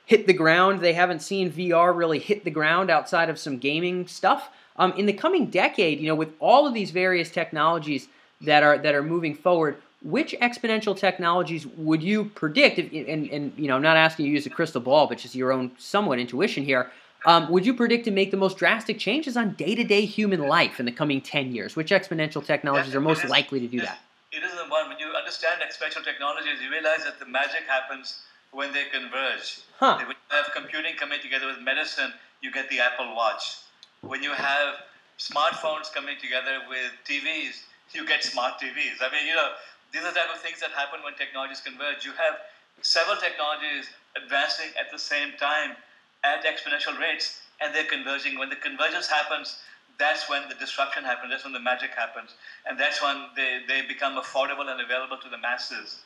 hit 0.07 0.26
the 0.26 0.33
ground. 0.33 0.81
They 0.81 0.93
haven't 0.93 1.23
seen 1.23 1.52
VR 1.52 1.97
really 1.97 2.19
hit 2.19 2.45
the 2.45 2.50
ground 2.50 2.91
outside 2.91 3.31
of 3.31 3.38
some 3.38 3.59
gaming 3.59 4.07
stuff. 4.09 4.50
Um, 4.76 4.93
in 4.95 5.07
the 5.07 5.12
coming 5.12 5.47
decade, 5.47 6.00
you 6.00 6.09
know, 6.09 6.14
with 6.14 6.33
all 6.41 6.67
of 6.67 6.75
these 6.75 6.91
various 6.91 7.31
technologies 7.31 8.09
that 8.41 8.62
are 8.62 8.79
that 8.79 8.95
are 8.95 9.02
moving 9.02 9.35
forward, 9.35 9.76
which 10.04 10.35
exponential 10.40 10.97
technologies 10.97 11.66
would 11.66 12.02
you 12.02 12.25
predict? 12.25 12.78
If, 12.78 12.92
and, 12.92 13.28
and 13.30 13.52
you 13.56 13.68
know, 13.68 13.76
I'm 13.76 13.82
not 13.82 13.97
asking 13.97 14.26
you 14.26 14.32
to 14.32 14.35
use 14.35 14.47
a 14.47 14.50
crystal 14.50 14.80
ball, 14.80 15.06
but 15.06 15.18
just 15.18 15.35
your 15.35 15.52
own 15.52 15.73
somewhat 15.78 16.18
intuition 16.18 16.64
here. 16.64 16.90
Um, 17.25 17.49
would 17.52 17.64
you 17.64 17.73
predict 17.75 18.04
to 18.06 18.11
make 18.11 18.32
the 18.32 18.37
most 18.37 18.56
drastic 18.56 18.99
changes 18.99 19.37
on 19.37 19.52
day-to-day 19.52 20.06
human 20.06 20.40
life 20.40 20.80
in 20.80 20.87
the 20.87 20.92
coming 20.92 21.21
10 21.21 21.54
years? 21.54 21.76
Which 21.76 21.90
exponential 21.90 22.44
technologies 22.44 22.97
are 22.97 23.00
most 23.00 23.25
likely 23.28 23.61
to 23.61 23.68
do 23.68 23.80
that? 23.80 24.00
It 24.32 24.42
is 24.42 24.52
the 24.52 24.64
one. 24.68 24.88
When 24.88 24.99
you 24.99 25.06
understand 25.06 25.61
exponential 25.62 26.02
technologies, 26.02 26.61
you 26.61 26.71
realize 26.71 27.04
that 27.04 27.21
the 27.21 27.26
magic 27.26 27.62
happens 27.68 28.23
when 28.50 28.73
they 28.73 28.85
converge. 28.92 29.61
Huh. 29.78 29.99
When 29.99 30.09
you 30.09 30.14
have 30.30 30.52
computing 30.52 30.97
coming 30.97 31.21
together 31.23 31.47
with 31.47 31.61
medicine, 31.61 32.12
you 32.40 32.50
get 32.50 32.68
the 32.71 32.80
Apple 32.80 33.14
Watch 33.14 33.62
when 34.02 34.23
you 34.23 34.32
have 34.32 34.75
smartphones 35.18 35.92
coming 35.92 36.16
together 36.21 36.59
with 36.68 36.92
TVs, 37.06 37.62
you 37.92 38.06
get 38.06 38.23
smart 38.23 38.61
TVs. 38.61 39.00
I 39.00 39.11
mean, 39.12 39.26
you 39.26 39.35
know, 39.35 39.50
these 39.92 40.02
are 40.02 40.12
the 40.12 40.18
type 40.20 40.30
of 40.32 40.40
things 40.40 40.61
that 40.61 40.70
happen 40.70 41.00
when 41.04 41.14
technologies 41.14 41.61
converge. 41.61 42.04
You 42.04 42.12
have 42.12 42.40
several 42.80 43.16
technologies 43.16 43.90
advancing 44.16 44.70
at 44.80 44.90
the 44.90 44.99
same 44.99 45.32
time 45.38 45.76
at 46.25 46.44
exponential 46.44 46.99
rates, 46.99 47.40
and 47.61 47.75
they're 47.75 47.84
converging. 47.84 48.38
When 48.38 48.49
the 48.49 48.56
convergence 48.56 49.06
happens, 49.06 49.58
that's 49.99 50.28
when 50.28 50.49
the 50.49 50.54
disruption 50.54 51.04
happens, 51.04 51.30
that's 51.30 51.44
when 51.44 51.52
the 51.52 51.61
magic 51.61 51.90
happens, 51.94 52.34
and 52.66 52.78
that's 52.78 53.02
when 53.02 53.28
they, 53.37 53.61
they 53.68 53.82
become 53.82 54.16
affordable 54.16 54.70
and 54.70 54.80
available 54.80 55.18
to 55.18 55.28
the 55.28 55.38
masses. 55.38 55.99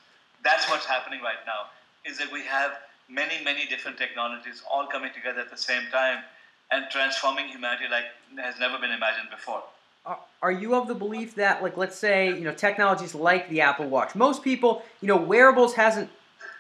That's 0.43 0.69
what's 0.69 0.85
happening 0.87 1.21
right 1.23 1.39
now, 1.47 1.67
is 2.05 2.19
that 2.19 2.31
we 2.33 2.43
have 2.45 2.73
many, 3.09 3.43
many 3.43 3.67
different 3.67 3.99
technologies 3.99 4.63
all 4.71 4.87
coming 4.87 5.13
together 5.15 5.41
at 5.41 5.51
the 5.51 5.57
same 5.57 5.87
time 5.93 6.25
and 6.71 6.85
transforming 6.91 7.47
humanity 7.47 7.85
like 7.89 8.07
has 8.39 8.59
never 8.59 8.79
been 8.79 8.91
imagined 8.91 9.31
before. 9.31 9.63
Are 10.43 10.53
you 10.53 10.75
of 10.75 10.87
the 10.87 10.95
belief 10.95 11.35
that, 11.37 11.63
like, 11.63 11.77
let's 11.77 11.97
say, 11.97 12.29
you 12.29 12.43
know, 12.43 12.53
technologies 12.53 13.15
like 13.15 13.49
the 13.49 13.63
Apple 13.63 13.89
Watch, 13.89 14.15
most 14.15 14.43
people, 14.45 14.83
you 15.01 15.09
know, 15.09 15.17
wearables 15.17 15.75
hasn't 15.75 16.09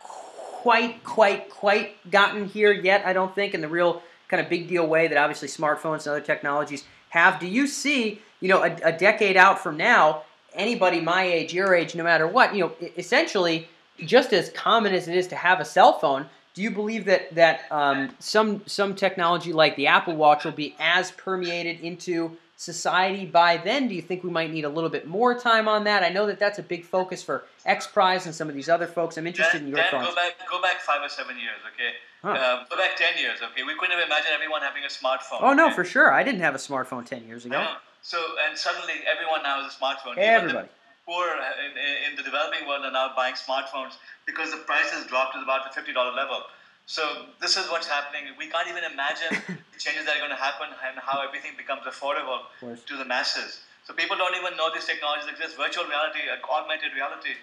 quite, 0.00 1.04
quite, 1.04 1.50
quite 1.50 2.10
gotten 2.10 2.46
here 2.46 2.72
yet, 2.72 3.06
I 3.06 3.12
don't 3.12 3.34
think, 3.34 3.54
in 3.54 3.60
the 3.60 3.68
real 3.68 4.02
kind 4.28 4.42
of 4.42 4.48
big 4.48 4.66
deal 4.66 4.86
way 4.86 5.06
that 5.06 5.16
obviously 5.16 5.46
smartphones 5.46 5.98
and 5.98 6.08
other 6.08 6.20
technologies 6.20 6.84
have. 7.10 7.38
Do 7.38 7.46
you 7.46 7.68
see, 7.68 8.20
you 8.40 8.48
know, 8.48 8.64
a, 8.64 8.74
a 8.82 8.92
decade 8.92 9.36
out 9.36 9.60
from 9.60 9.76
now, 9.76 10.22
anybody 10.54 11.00
my 11.00 11.22
age, 11.22 11.54
your 11.54 11.74
age, 11.74 11.94
no 11.94 12.02
matter 12.02 12.26
what, 12.26 12.54
you 12.54 12.60
know, 12.62 12.72
essentially, 12.96 13.68
just 14.04 14.32
as 14.32 14.50
common 14.50 14.92
as 14.92 15.06
it 15.06 15.14
is 15.16 15.28
to 15.28 15.36
have 15.36 15.60
a 15.60 15.64
cell 15.64 15.98
phone, 15.98 16.26
do 16.54 16.62
you 16.62 16.70
believe 16.70 17.04
that 17.04 17.34
that 17.34 17.60
um, 17.70 18.14
some 18.18 18.62
some 18.66 18.94
technology 18.94 19.52
like 19.52 19.76
the 19.76 19.86
Apple 19.86 20.16
Watch 20.16 20.44
will 20.44 20.52
be 20.52 20.74
as 20.80 21.10
permeated 21.12 21.80
into 21.80 22.36
society 22.56 23.26
by 23.26 23.58
then? 23.58 23.86
Do 23.88 23.94
you 23.94 24.02
think 24.02 24.24
we 24.24 24.30
might 24.30 24.50
need 24.52 24.64
a 24.64 24.68
little 24.68 24.90
bit 24.90 25.06
more 25.06 25.38
time 25.38 25.68
on 25.68 25.84
that? 25.84 26.02
I 26.02 26.08
know 26.08 26.26
that 26.26 26.38
that's 26.38 26.58
a 26.58 26.62
big 26.62 26.84
focus 26.84 27.22
for 27.22 27.44
X 27.64 27.86
Prize 27.86 28.26
and 28.26 28.34
some 28.34 28.48
of 28.48 28.54
these 28.54 28.68
other 28.68 28.86
folks. 28.86 29.16
I'm 29.16 29.26
interested 29.26 29.58
Dan, 29.58 29.66
in 29.66 29.68
your 29.68 29.76
Dan, 29.76 29.90
thoughts. 29.90 30.08
Go 30.08 30.14
back, 30.14 30.32
go 30.50 30.62
back 30.62 30.80
five 30.80 31.02
or 31.02 31.08
seven 31.08 31.36
years, 31.36 31.60
okay? 31.72 31.92
Huh. 32.22 32.30
Uh, 32.30 32.64
go 32.68 32.76
back 32.76 32.96
ten 32.96 33.16
years, 33.20 33.38
okay? 33.42 33.62
We 33.62 33.74
couldn't 33.74 33.96
have 33.96 34.04
imagined 34.04 34.32
everyone 34.34 34.62
having 34.62 34.82
a 34.84 34.88
smartphone. 34.88 35.40
Oh 35.40 35.52
no, 35.52 35.70
for 35.70 35.84
sure. 35.84 36.12
I 36.12 36.22
didn't 36.22 36.40
have 36.40 36.54
a 36.54 36.58
smartphone 36.58 37.04
ten 37.04 37.24
years 37.26 37.44
ago. 37.44 37.76
So 38.02 38.18
and 38.48 38.56
suddenly 38.56 38.94
everyone 39.10 39.42
now 39.42 39.62
has 39.62 39.72
a 39.72 39.76
smartphone. 39.76 40.16
Everybody. 40.16 40.68
poor 41.06 41.26
in, 41.28 42.10
in 42.10 42.16
the 42.16 42.22
developing 42.22 42.66
world 42.66 42.84
are 42.84 42.90
now 42.90 43.10
buying 43.14 43.34
smartphones 43.34 43.94
because 44.26 44.50
the 44.50 44.58
prices 44.58 45.06
dropped 45.06 45.34
to 45.34 45.40
about 45.40 45.64
the 45.68 45.74
fifty 45.74 45.92
dollar 45.92 46.12
level. 46.12 46.42
So 46.86 47.26
this 47.40 47.56
is 47.56 47.68
what's 47.68 47.86
happening. 47.88 48.30
We 48.38 48.46
can't 48.46 48.68
even 48.68 48.84
imagine 48.84 49.30
the 49.72 49.78
changes 49.78 50.06
that 50.06 50.16
are 50.16 50.18
going 50.22 50.30
to 50.30 50.36
happen 50.38 50.68
and 50.70 50.98
how 50.98 51.20
everything 51.20 51.52
becomes 51.56 51.84
affordable 51.84 52.46
to 52.86 52.96
the 52.96 53.04
masses. 53.04 53.60
So 53.84 53.92
people 53.94 54.16
don't 54.16 54.34
even 54.36 54.56
know 54.56 54.70
these 54.72 54.84
technologies 54.86 55.26
exist. 55.28 55.56
Virtual 55.56 55.84
reality, 55.84 56.20
uh, 56.30 56.38
augmented 56.50 56.92
reality. 56.94 57.34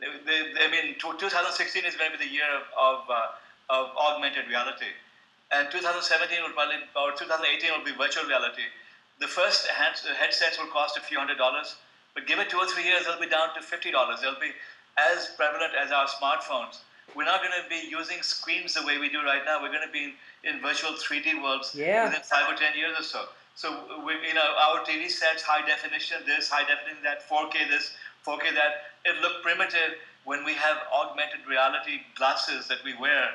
They, 0.00 0.08
they, 0.24 0.52
they- 0.52 0.64
I 0.64 0.70
mean, 0.70 0.96
2016 0.98 1.84
is 1.84 1.94
going 1.96 2.12
to 2.12 2.18
be 2.18 2.24
the 2.24 2.30
year 2.32 2.48
of 2.78 3.04
uh, 3.08 3.28
of 3.68 3.90
augmented 3.96 4.46
reality, 4.46 4.94
and 5.50 5.68
2017 5.70 6.40
will 6.42 6.50
probably 6.52 6.76
or 6.94 7.12
2018 7.12 7.72
will 7.72 7.84
be 7.84 7.92
virtual 7.92 8.24
reality. 8.24 8.62
The 9.18 9.26
first 9.26 9.66
hands, 9.66 10.04
headsets 10.06 10.58
will 10.58 10.68
cost 10.68 10.96
a 10.96 11.00
few 11.00 11.18
hundred 11.18 11.38
dollars, 11.38 11.76
but 12.14 12.26
give 12.26 12.38
it 12.38 12.48
two 12.50 12.58
or 12.58 12.66
three 12.66 12.84
years, 12.84 13.04
they'll 13.06 13.18
be 13.18 13.26
down 13.26 13.52
to 13.54 13.62
fifty 13.62 13.90
dollars. 13.90 14.20
They'll 14.20 14.38
be 14.38 14.52
as 14.96 15.28
prevalent 15.36 15.74
as 15.74 15.90
our 15.90 16.06
smartphones. 16.06 16.80
We're 17.14 17.24
not 17.24 17.40
going 17.40 17.52
to 17.62 17.68
be 17.68 17.88
using 17.88 18.20
screens 18.22 18.74
the 18.74 18.82
way 18.84 18.98
we 18.98 19.08
do 19.08 19.22
right 19.22 19.42
now. 19.44 19.62
We're 19.62 19.72
going 19.72 19.86
to 19.86 19.92
be 19.92 20.14
in, 20.44 20.56
in 20.56 20.60
virtual 20.60 20.92
3D 20.92 21.42
worlds 21.42 21.74
Yeah. 21.74 22.04
within 22.06 22.22
five 22.22 22.52
or 22.52 22.56
ten 22.56 22.76
years 22.76 22.98
or 22.98 23.02
so. 23.02 23.24
So 23.54 24.02
we, 24.04 24.12
you 24.26 24.34
know, 24.34 24.44
our 24.60 24.84
TV 24.84 25.08
sets, 25.10 25.42
high 25.42 25.66
definition 25.66 26.18
this, 26.26 26.50
high 26.50 26.66
definition 26.68 27.02
that, 27.04 27.26
4K 27.28 27.68
this, 27.70 27.94
4K 28.26 28.52
that. 28.54 28.92
It 29.04 29.20
looked 29.22 29.42
primitive 29.42 29.96
when 30.24 30.44
we 30.44 30.52
have 30.54 30.76
augmented 30.92 31.46
reality 31.48 32.00
glasses 32.16 32.68
that 32.68 32.78
we 32.84 32.94
wear, 32.98 33.30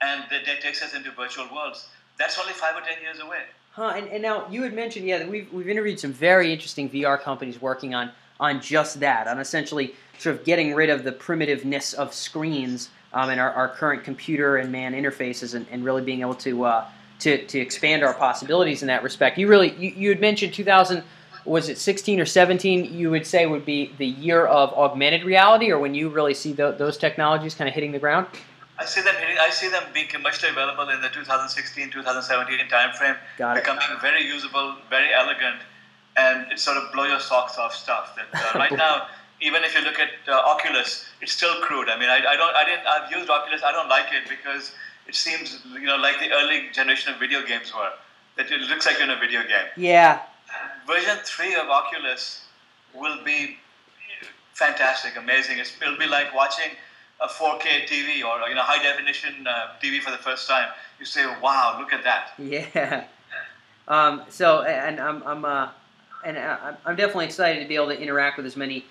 and 0.00 0.24
that, 0.30 0.46
that 0.46 0.60
takes 0.62 0.82
us 0.82 0.94
into 0.94 1.10
virtual 1.10 1.48
worlds. 1.52 1.88
That's 2.18 2.38
only 2.38 2.52
five 2.54 2.76
or 2.76 2.80
ten 2.80 3.02
years 3.02 3.18
away. 3.18 3.42
Huh, 3.72 3.92
and, 3.96 4.08
and 4.08 4.22
now 4.22 4.48
you 4.48 4.62
had 4.62 4.72
mentioned, 4.72 5.06
yeah, 5.06 5.18
that 5.18 5.28
we've, 5.28 5.52
we've 5.52 5.68
interviewed 5.68 6.00
some 6.00 6.12
very 6.12 6.52
interesting 6.52 6.88
VR 6.88 7.20
companies 7.20 7.60
working 7.60 7.94
on 7.94 8.10
on 8.40 8.60
just 8.60 9.00
that, 9.00 9.26
on 9.26 9.40
essentially 9.40 9.94
sort 10.18 10.36
of 10.36 10.44
getting 10.44 10.72
rid 10.72 10.88
of 10.90 11.02
the 11.02 11.10
primitiveness 11.12 11.92
of 11.94 12.14
screens 12.14 12.88
um, 13.12 13.30
and 13.30 13.40
our, 13.40 13.52
our 13.52 13.68
current 13.68 14.04
computer 14.04 14.56
and 14.56 14.70
man 14.72 14.92
interfaces, 14.92 15.54
and, 15.54 15.66
and 15.70 15.84
really 15.84 16.02
being 16.02 16.20
able 16.20 16.34
to 16.36 16.64
uh, 16.64 16.86
to 17.20 17.44
to 17.46 17.58
expand 17.58 18.02
our 18.04 18.14
possibilities 18.14 18.82
in 18.82 18.88
that 18.88 19.02
respect. 19.02 19.38
You 19.38 19.48
really 19.48 19.72
you, 19.78 19.90
you 19.90 20.08
had 20.10 20.20
mentioned 20.20 20.54
2000 20.54 21.02
was 21.44 21.70
it 21.70 21.78
16 21.78 22.20
or 22.20 22.26
17? 22.26 22.92
You 22.92 23.10
would 23.10 23.26
say 23.26 23.46
would 23.46 23.64
be 23.64 23.92
the 23.96 24.06
year 24.06 24.44
of 24.44 24.70
augmented 24.74 25.24
reality, 25.24 25.70
or 25.72 25.78
when 25.78 25.94
you 25.94 26.10
really 26.10 26.34
see 26.34 26.52
tho- 26.52 26.72
those 26.72 26.98
technologies 26.98 27.54
kind 27.54 27.68
of 27.68 27.74
hitting 27.74 27.92
the 27.92 27.98
ground. 27.98 28.26
I 28.78 28.84
see 28.84 29.00
them. 29.00 29.14
hitting- 29.16 29.38
I 29.40 29.48
see 29.48 29.68
them 29.68 29.82
being 29.94 30.08
commercially 30.08 30.52
available 30.52 30.88
in 30.90 31.00
the 31.00 31.08
2016, 31.08 31.90
2017 31.90 32.68
timeframe, 32.68 33.16
Got 33.38 33.56
it. 33.56 33.64
becoming 33.64 33.82
very 34.02 34.24
usable, 34.26 34.76
very 34.90 35.12
elegant, 35.14 35.56
and 36.16 36.52
it's 36.52 36.62
sort 36.62 36.76
of 36.76 36.92
blow 36.92 37.04
your 37.04 37.18
socks 37.20 37.56
off 37.56 37.74
stuff. 37.74 38.14
That 38.16 38.54
uh, 38.54 38.58
right 38.58 38.72
now, 38.76 39.06
even 39.40 39.62
if 39.64 39.74
you 39.74 39.82
look 39.82 39.98
at 39.98 40.10
uh, 40.28 40.32
Oculus, 40.32 41.06
it's 41.20 41.32
still 41.32 41.60
crude. 41.60 41.88
I 41.88 41.98
mean, 41.98 42.08
I, 42.08 42.16
I 42.26 42.36
don't, 42.36 42.54
I 42.54 42.64
didn't, 42.64 42.86
I've 42.86 43.10
used 43.10 43.30
Oculus. 43.30 43.62
I 43.62 43.72
don't 43.72 43.88
like 43.88 44.06
it 44.12 44.28
because 44.28 44.72
it 45.06 45.14
seems, 45.14 45.60
you 45.74 45.86
know, 45.86 45.96
like 45.96 46.18
the 46.18 46.30
early 46.32 46.68
generation 46.72 47.12
of 47.14 47.20
video 47.20 47.44
games 47.46 47.72
were. 47.74 47.90
That 48.36 48.50
it 48.52 48.60
looks 48.62 48.86
like 48.86 48.98
you're 48.98 49.10
in 49.10 49.16
a 49.16 49.18
video 49.20 49.42
game. 49.42 49.66
Yeah, 49.76 50.20
Version 50.86 51.16
three 51.24 51.54
of 51.56 51.68
Oculus 51.68 52.44
will 52.94 53.22
be 53.24 53.56
fantastic, 54.54 55.16
amazing. 55.16 55.58
It's, 55.58 55.72
it'll 55.82 55.98
be 55.98 56.06
like 56.06 56.32
watching 56.34 56.70
a 57.20 57.26
4K 57.26 57.86
TV 57.88 58.24
or 58.24 58.48
you 58.48 58.54
know 58.54 58.62
high 58.62 58.80
definition 58.82 59.44
uh, 59.46 59.70
TV 59.82 60.00
for 60.00 60.10
the 60.12 60.18
first 60.18 60.48
time. 60.48 60.68
You 61.00 61.04
say, 61.04 61.26
"Wow, 61.42 61.78
look 61.80 61.92
at 61.92 62.04
that!" 62.04 62.30
Yeah. 62.38 63.04
Um, 63.88 64.22
so, 64.28 64.62
and 64.64 65.00
I'm, 65.00 65.22
I'm, 65.22 65.44
uh, 65.46 65.70
and 66.22 66.36
I- 66.38 66.74
I'm 66.84 66.94
definitely 66.94 67.24
excited 67.24 67.60
to 67.62 67.66
be 67.68 67.74
able 67.74 67.88
to 67.88 67.98
interact 67.98 68.36
with 68.36 68.44
as 68.44 68.54
many 68.54 68.84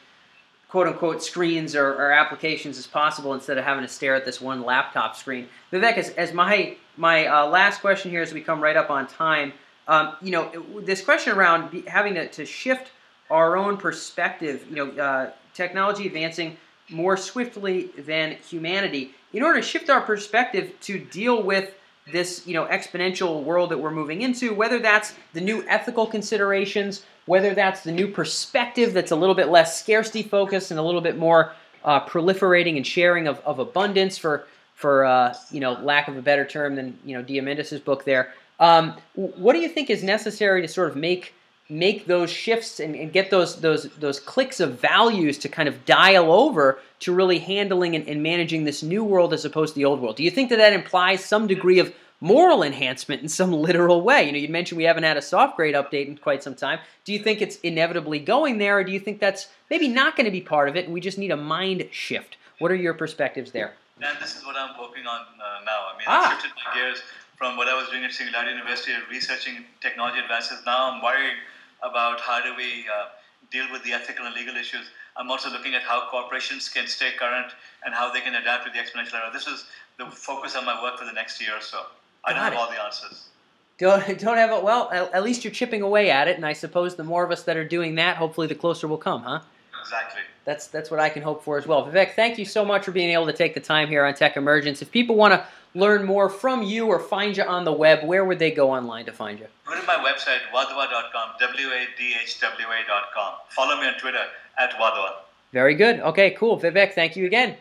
quote 0.69 0.88
unquote 0.88 1.23
screens 1.23 1.75
or, 1.75 1.93
or 1.93 2.12
applications 2.12 2.77
as 2.77 2.88
possible 2.88 3.34
instead 3.34 3.58
of 3.58 3.63
having 3.63 3.84
to 3.84 3.88
stare 3.89 4.15
at 4.15 4.25
this 4.25 4.41
one 4.41 4.63
laptop 4.63 5.15
screen. 5.15 5.47
Vivek, 5.71 5.97
as, 5.97 6.10
as 6.12 6.34
my 6.34 6.75
my 6.97 7.27
uh, 7.27 7.47
last 7.47 7.82
question 7.82 8.12
here 8.12 8.21
as 8.21 8.34
we 8.34 8.41
come 8.41 8.60
right 8.60 8.75
up 8.75 8.89
on 8.89 9.08
time, 9.08 9.53
um, 9.88 10.15
you 10.21 10.32
know, 10.32 10.51
this 10.82 11.03
question 11.03 11.34
around 11.34 11.84
having 11.88 12.15
to, 12.15 12.27
to 12.27 12.45
shift 12.45 12.91
our 13.30 13.56
own 13.56 13.77
perspective, 13.77 14.65
you 14.69 14.75
know, 14.75 15.01
uh, 15.01 15.32
technology 15.53 16.08
advancing 16.08 16.58
more 16.89 17.17
swiftly 17.17 17.88
than 17.97 18.32
humanity. 18.47 19.12
In 19.34 19.43
order 19.43 19.60
to 19.60 19.65
shift 19.65 19.89
our 19.89 20.01
perspective 20.01 20.73
to 20.82 20.97
deal 20.97 21.43
with 21.43 21.73
this, 22.12 22.47
you 22.47 22.53
know, 22.53 22.65
exponential 22.65 23.43
world 23.43 23.71
that 23.71 23.77
we're 23.77 23.91
moving 23.91 24.21
into, 24.21 24.53
whether 24.53 24.80
that's 24.80 25.13
the 25.34 25.41
new 25.41 25.65
ethical 25.67 26.08
considerations, 26.08 27.06
whether 27.27 27.53
that's 27.53 27.81
the 27.81 27.91
new 27.91 28.07
perspective 28.07 28.93
that's 28.93 29.11
a 29.11 29.15
little 29.15 29.35
bit 29.35 29.49
less 29.49 29.79
scarcity 29.79 30.23
focused 30.23 30.71
and 30.71 30.79
a 30.79 30.83
little 30.83 31.01
bit 31.01 31.17
more 31.17 31.53
uh, 31.83 32.03
proliferating 32.05 32.75
and 32.75 32.87
sharing 32.87 33.27
of, 33.27 33.39
of 33.45 33.59
abundance 33.59 34.17
for 34.17 34.47
for 34.73 35.05
uh, 35.05 35.35
you 35.51 35.59
know 35.59 35.73
lack 35.73 36.07
of 36.07 36.17
a 36.17 36.21
better 36.21 36.45
term 36.45 36.75
than 36.75 36.97
you 37.05 37.15
know 37.15 37.23
Diamandis's 37.23 37.79
book 37.79 38.03
there. 38.05 38.33
Um, 38.59 38.95
what 39.13 39.53
do 39.53 39.59
you 39.59 39.69
think 39.69 39.89
is 39.89 40.03
necessary 40.03 40.61
to 40.63 40.67
sort 40.67 40.89
of 40.89 40.95
make 40.95 41.33
make 41.69 42.05
those 42.05 42.29
shifts 42.29 42.79
and, 42.79 42.95
and 42.95 43.11
get 43.11 43.29
those 43.29 43.59
those 43.59 43.89
those 43.99 44.19
clicks 44.19 44.59
of 44.59 44.79
values 44.79 45.37
to 45.39 45.49
kind 45.49 45.67
of 45.67 45.85
dial 45.85 46.31
over 46.31 46.79
to 46.99 47.13
really 47.13 47.39
handling 47.39 47.95
and, 47.95 48.07
and 48.07 48.23
managing 48.23 48.63
this 48.63 48.81
new 48.81 49.03
world 49.03 49.33
as 49.33 49.45
opposed 49.45 49.73
to 49.73 49.79
the 49.79 49.85
old 49.85 49.99
world? 50.01 50.15
Do 50.15 50.23
you 50.23 50.31
think 50.31 50.49
that 50.49 50.57
that 50.57 50.73
implies 50.73 51.23
some 51.23 51.47
degree 51.47 51.79
of 51.79 51.93
moral 52.19 52.63
enhancement 52.63 53.21
in 53.21 53.30
some 53.30 53.51
literal 53.67 54.01
way? 54.01 54.23
You 54.25 54.32
know, 54.32 54.38
you 54.38 54.49
mentioned 54.49 54.77
we 54.77 54.84
haven't 54.86 55.03
had 55.03 55.17
a 55.17 55.21
soft 55.21 55.56
grade 55.56 55.75
update 55.75 56.08
in 56.08 56.17
quite 56.17 56.43
some 56.43 56.56
time. 56.56 56.80
Do 57.06 57.13
you 57.13 57.19
think 57.19 57.41
it's 57.41 57.58
inevitably 57.58 58.19
going 58.19 58.58
there, 58.58 58.80
or 58.80 58.84
do 58.84 58.91
you 58.91 58.99
think 58.99 59.19
that's 59.19 59.47
maybe 59.69 59.88
not 59.88 60.15
going 60.15 60.25
to 60.25 60.32
be 60.32 60.41
part 60.41 60.69
of 60.69 60.75
it, 60.75 60.86
and 60.86 60.93
we 60.93 61.01
just 61.01 61.17
need 61.17 61.32
a 61.32 61.38
mind 61.38 61.88
shift? 61.91 62.38
What 62.60 62.71
are 62.71 62.75
your 62.75 62.93
perspectives 62.93 63.51
there? 63.51 63.73
And 64.01 64.17
this 64.21 64.36
is 64.36 64.45
what 64.45 64.56
I'm 64.56 64.80
working 64.80 65.06
on 65.08 65.21
uh, 65.21 65.63
now. 65.65 65.88
I 65.93 65.97
mean, 65.97 66.06
Ah. 66.08 66.30
I 66.30 66.41
shifted 66.41 66.51
my 66.65 66.73
gears 66.73 67.01
from 67.36 67.58
what 67.58 67.67
I 67.67 67.75
was 67.75 67.89
doing 67.89 68.03
at 68.03 68.12
Singularity 68.12 68.51
University, 68.51 68.93
researching 69.10 69.65
technology 69.82 70.19
advances. 70.19 70.60
Now 70.65 70.91
I'm 70.91 71.01
worried 71.03 71.38
about 71.84 72.19
how 72.19 72.41
do 72.41 72.56
we 72.56 72.86
uh, 72.89 73.10
deal 73.51 73.65
with 73.71 73.84
the 73.84 73.93
ethical 73.93 74.25
and 74.25 74.36
legal 74.36 74.56
issues. 74.56 74.89
I'm 75.15 75.30
also 75.32 75.49
looking 75.49 75.73
at 75.75 75.82
how 75.84 76.10
corporations 76.10 76.69
can 76.69 76.88
stay 76.88 77.12
current 77.17 77.51
and 77.86 77.93
how 77.93 78.12
they 78.12 78.21
can 78.21 78.36
adapt 78.36 78.65
to 78.65 78.71
the 78.71 78.77
exponential 78.80 79.15
era. 79.15 79.30
This 79.34 79.47
is 79.47 79.65
the 79.97 80.06
focus 80.08 80.56
of 80.56 80.63
my 80.63 80.82
work 80.82 80.97
for 80.97 81.06
the 81.06 81.13
next 81.13 81.41
year 81.41 81.56
or 81.58 81.62
so. 81.62 81.86
I 82.27 82.33
don't 82.33 82.41
have 82.41 82.53
all 82.55 82.69
the 82.69 82.81
answers. 82.81 83.29
Don't, 83.77 84.19
don't 84.19 84.37
have 84.37 84.51
a 84.51 84.59
well. 84.59 84.89
At, 84.91 85.13
at 85.13 85.23
least 85.23 85.43
you're 85.43 85.53
chipping 85.53 85.81
away 85.81 86.09
at 86.11 86.27
it, 86.27 86.35
and 86.35 86.45
I 86.45 86.53
suppose 86.53 86.95
the 86.95 87.03
more 87.03 87.23
of 87.23 87.31
us 87.31 87.43
that 87.43 87.57
are 87.57 87.67
doing 87.67 87.95
that, 87.95 88.17
hopefully, 88.17 88.47
the 88.47 88.55
closer 88.55 88.87
we'll 88.87 88.97
come, 88.97 89.23
huh? 89.23 89.39
Exactly. 89.81 90.21
That's 90.45 90.67
that's 90.67 90.91
what 90.91 90.99
I 90.99 91.09
can 91.09 91.23
hope 91.23 91.43
for 91.43 91.57
as 91.57 91.65
well. 91.67 91.85
Vivek, 91.85 92.13
thank 92.13 92.37
you 92.37 92.45
so 92.45 92.65
much 92.65 92.85
for 92.85 92.91
being 92.91 93.09
able 93.11 93.25
to 93.25 93.33
take 93.33 93.53
the 93.53 93.59
time 93.59 93.87
here 93.87 94.05
on 94.05 94.13
Tech 94.13 94.37
Emergence. 94.37 94.81
If 94.81 94.91
people 94.91 95.15
want 95.15 95.33
to 95.33 95.45
learn 95.75 96.05
more 96.05 96.29
from 96.29 96.63
you 96.63 96.87
or 96.87 96.99
find 96.99 97.35
you 97.37 97.43
on 97.43 97.65
the 97.65 97.71
web, 97.71 98.05
where 98.05 98.25
would 98.25 98.39
they 98.39 98.51
go 98.51 98.71
online 98.71 99.05
to 99.05 99.11
find 99.11 99.39
you? 99.39 99.47
Go 99.65 99.79
to 99.79 99.85
my 99.85 99.95
website, 99.95 100.39
wadhwa.com, 100.53 101.31
W-A-D-H-W-A.com. 101.39 103.33
Follow 103.49 103.79
me 103.79 103.87
on 103.87 103.93
Twitter 103.99 104.23
at 104.57 104.71
wadhwa. 104.71 105.11
Very 105.53 105.75
good. 105.75 105.99
Okay, 105.99 106.31
cool. 106.31 106.59
Vivek, 106.59 106.93
thank 106.93 107.15
you 107.15 107.25
again. 107.25 107.55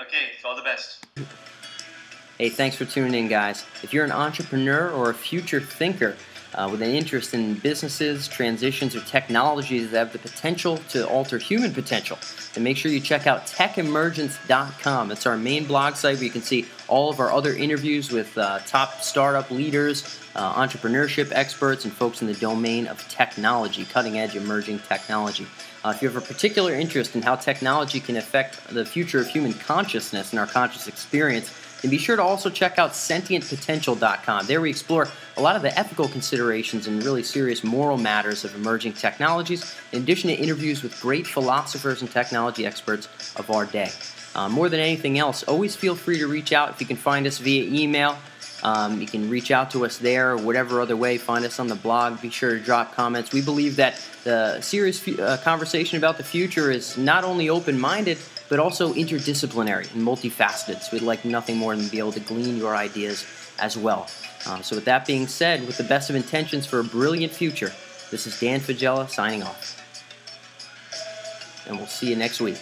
Okay, 0.00 0.32
all 0.44 0.56
the 0.56 0.62
best. 0.62 1.06
Hey, 2.38 2.48
thanks 2.48 2.76
for 2.76 2.86
tuning 2.86 3.14
in, 3.14 3.28
guys. 3.28 3.66
If 3.82 3.92
you're 3.92 4.06
an 4.06 4.10
entrepreneur 4.10 4.90
or 4.90 5.10
a 5.10 5.14
future 5.14 5.60
thinker 5.60 6.16
uh, 6.54 6.66
with 6.70 6.80
an 6.80 6.90
interest 6.90 7.34
in 7.34 7.54
businesses, 7.54 8.26
transitions, 8.26 8.96
or 8.96 9.00
technologies 9.02 9.90
that 9.90 9.98
have 9.98 10.12
the 10.12 10.18
potential 10.18 10.78
to 10.88 11.06
alter 11.06 11.36
human 11.36 11.74
potential, 11.74 12.18
then 12.54 12.64
make 12.64 12.78
sure 12.78 12.90
you 12.90 13.00
check 13.00 13.26
out 13.26 13.46
techemergence.com. 13.46 15.10
It's 15.10 15.26
our 15.26 15.36
main 15.36 15.66
blog 15.66 15.94
site 15.94 16.16
where 16.16 16.24
you 16.24 16.30
can 16.30 16.40
see 16.40 16.66
all 16.88 17.10
of 17.10 17.20
our 17.20 17.30
other 17.30 17.52
interviews 17.52 18.10
with 18.10 18.36
uh, 18.38 18.60
top 18.60 19.02
startup 19.02 19.50
leaders, 19.50 20.18
uh, 20.34 20.54
entrepreneurship 20.54 21.32
experts, 21.32 21.84
and 21.84 21.92
folks 21.92 22.22
in 22.22 22.28
the 22.28 22.34
domain 22.34 22.86
of 22.86 23.06
technology, 23.08 23.84
cutting 23.84 24.18
edge 24.18 24.36
emerging 24.36 24.78
technology. 24.78 25.46
Uh, 25.84 25.92
if 25.94 26.00
you 26.00 26.08
have 26.08 26.16
a 26.16 26.26
particular 26.26 26.72
interest 26.72 27.14
in 27.14 27.22
how 27.22 27.36
technology 27.36 28.00
can 28.00 28.16
affect 28.16 28.68
the 28.68 28.86
future 28.86 29.20
of 29.20 29.26
human 29.26 29.52
consciousness 29.52 30.30
and 30.30 30.40
our 30.40 30.46
conscious 30.46 30.88
experience, 30.88 31.52
and 31.82 31.90
be 31.90 31.98
sure 31.98 32.16
to 32.16 32.22
also 32.22 32.48
check 32.50 32.78
out 32.78 32.92
sentientpotential.com. 32.92 34.46
There 34.46 34.60
we 34.60 34.70
explore 34.70 35.08
a 35.36 35.42
lot 35.42 35.56
of 35.56 35.62
the 35.62 35.76
ethical 35.78 36.08
considerations 36.08 36.86
and 36.86 37.02
really 37.02 37.22
serious 37.22 37.64
moral 37.64 37.98
matters 37.98 38.44
of 38.44 38.54
emerging 38.54 38.94
technologies, 38.94 39.74
in 39.92 40.02
addition 40.02 40.30
to 40.30 40.36
interviews 40.36 40.82
with 40.82 41.00
great 41.00 41.26
philosophers 41.26 42.00
and 42.00 42.10
technology 42.10 42.66
experts 42.66 43.08
of 43.36 43.50
our 43.50 43.66
day. 43.66 43.90
uh, 44.34 44.48
more 44.48 44.68
than 44.68 44.80
anything 44.80 45.18
else, 45.18 45.42
always 45.42 45.76
feel 45.76 45.94
free 45.94 46.18
to 46.18 46.26
reach 46.26 46.52
out 46.52 46.70
if 46.70 46.80
you 46.80 46.86
can 46.86 46.96
find 46.96 47.26
us 47.26 47.38
via 47.38 47.64
email. 47.64 48.16
Um, 48.62 49.00
you 49.00 49.08
can 49.08 49.28
reach 49.28 49.50
out 49.50 49.72
to 49.72 49.84
us 49.84 49.98
there 49.98 50.30
or 50.30 50.36
whatever 50.36 50.80
other 50.80 50.96
way. 50.96 51.18
Find 51.18 51.44
us 51.44 51.58
on 51.58 51.66
the 51.66 51.74
blog. 51.74 52.20
Be 52.22 52.30
sure 52.30 52.54
to 52.56 52.60
drop 52.60 52.94
comments. 52.94 53.32
We 53.32 53.42
believe 53.42 53.76
that 53.76 54.00
the 54.22 54.60
serious 54.60 55.06
uh, 55.08 55.38
conversation 55.42 55.98
about 55.98 56.16
the 56.16 56.22
future 56.22 56.70
is 56.70 56.96
not 56.96 57.24
only 57.24 57.50
open 57.50 57.78
minded, 57.78 58.18
but 58.52 58.60
also 58.60 58.92
interdisciplinary 58.92 59.90
and 59.94 60.06
multifaceted. 60.06 60.82
So 60.82 60.90
we'd 60.92 61.00
like 61.00 61.24
nothing 61.24 61.56
more 61.56 61.74
than 61.74 61.86
to 61.86 61.90
be 61.90 61.98
able 61.98 62.12
to 62.12 62.20
glean 62.20 62.58
your 62.58 62.76
ideas 62.76 63.24
as 63.58 63.78
well. 63.78 64.08
Uh, 64.44 64.60
so, 64.60 64.76
with 64.76 64.84
that 64.84 65.06
being 65.06 65.26
said, 65.26 65.66
with 65.66 65.78
the 65.78 65.84
best 65.84 66.10
of 66.10 66.16
intentions 66.16 66.66
for 66.66 66.78
a 66.78 66.84
brilliant 66.84 67.32
future, 67.32 67.72
this 68.10 68.26
is 68.26 68.38
Dan 68.38 68.60
Faggella 68.60 69.08
signing 69.08 69.42
off. 69.42 69.80
And 71.66 71.78
we'll 71.78 71.86
see 71.86 72.10
you 72.10 72.16
next 72.16 72.42
week. 72.42 72.60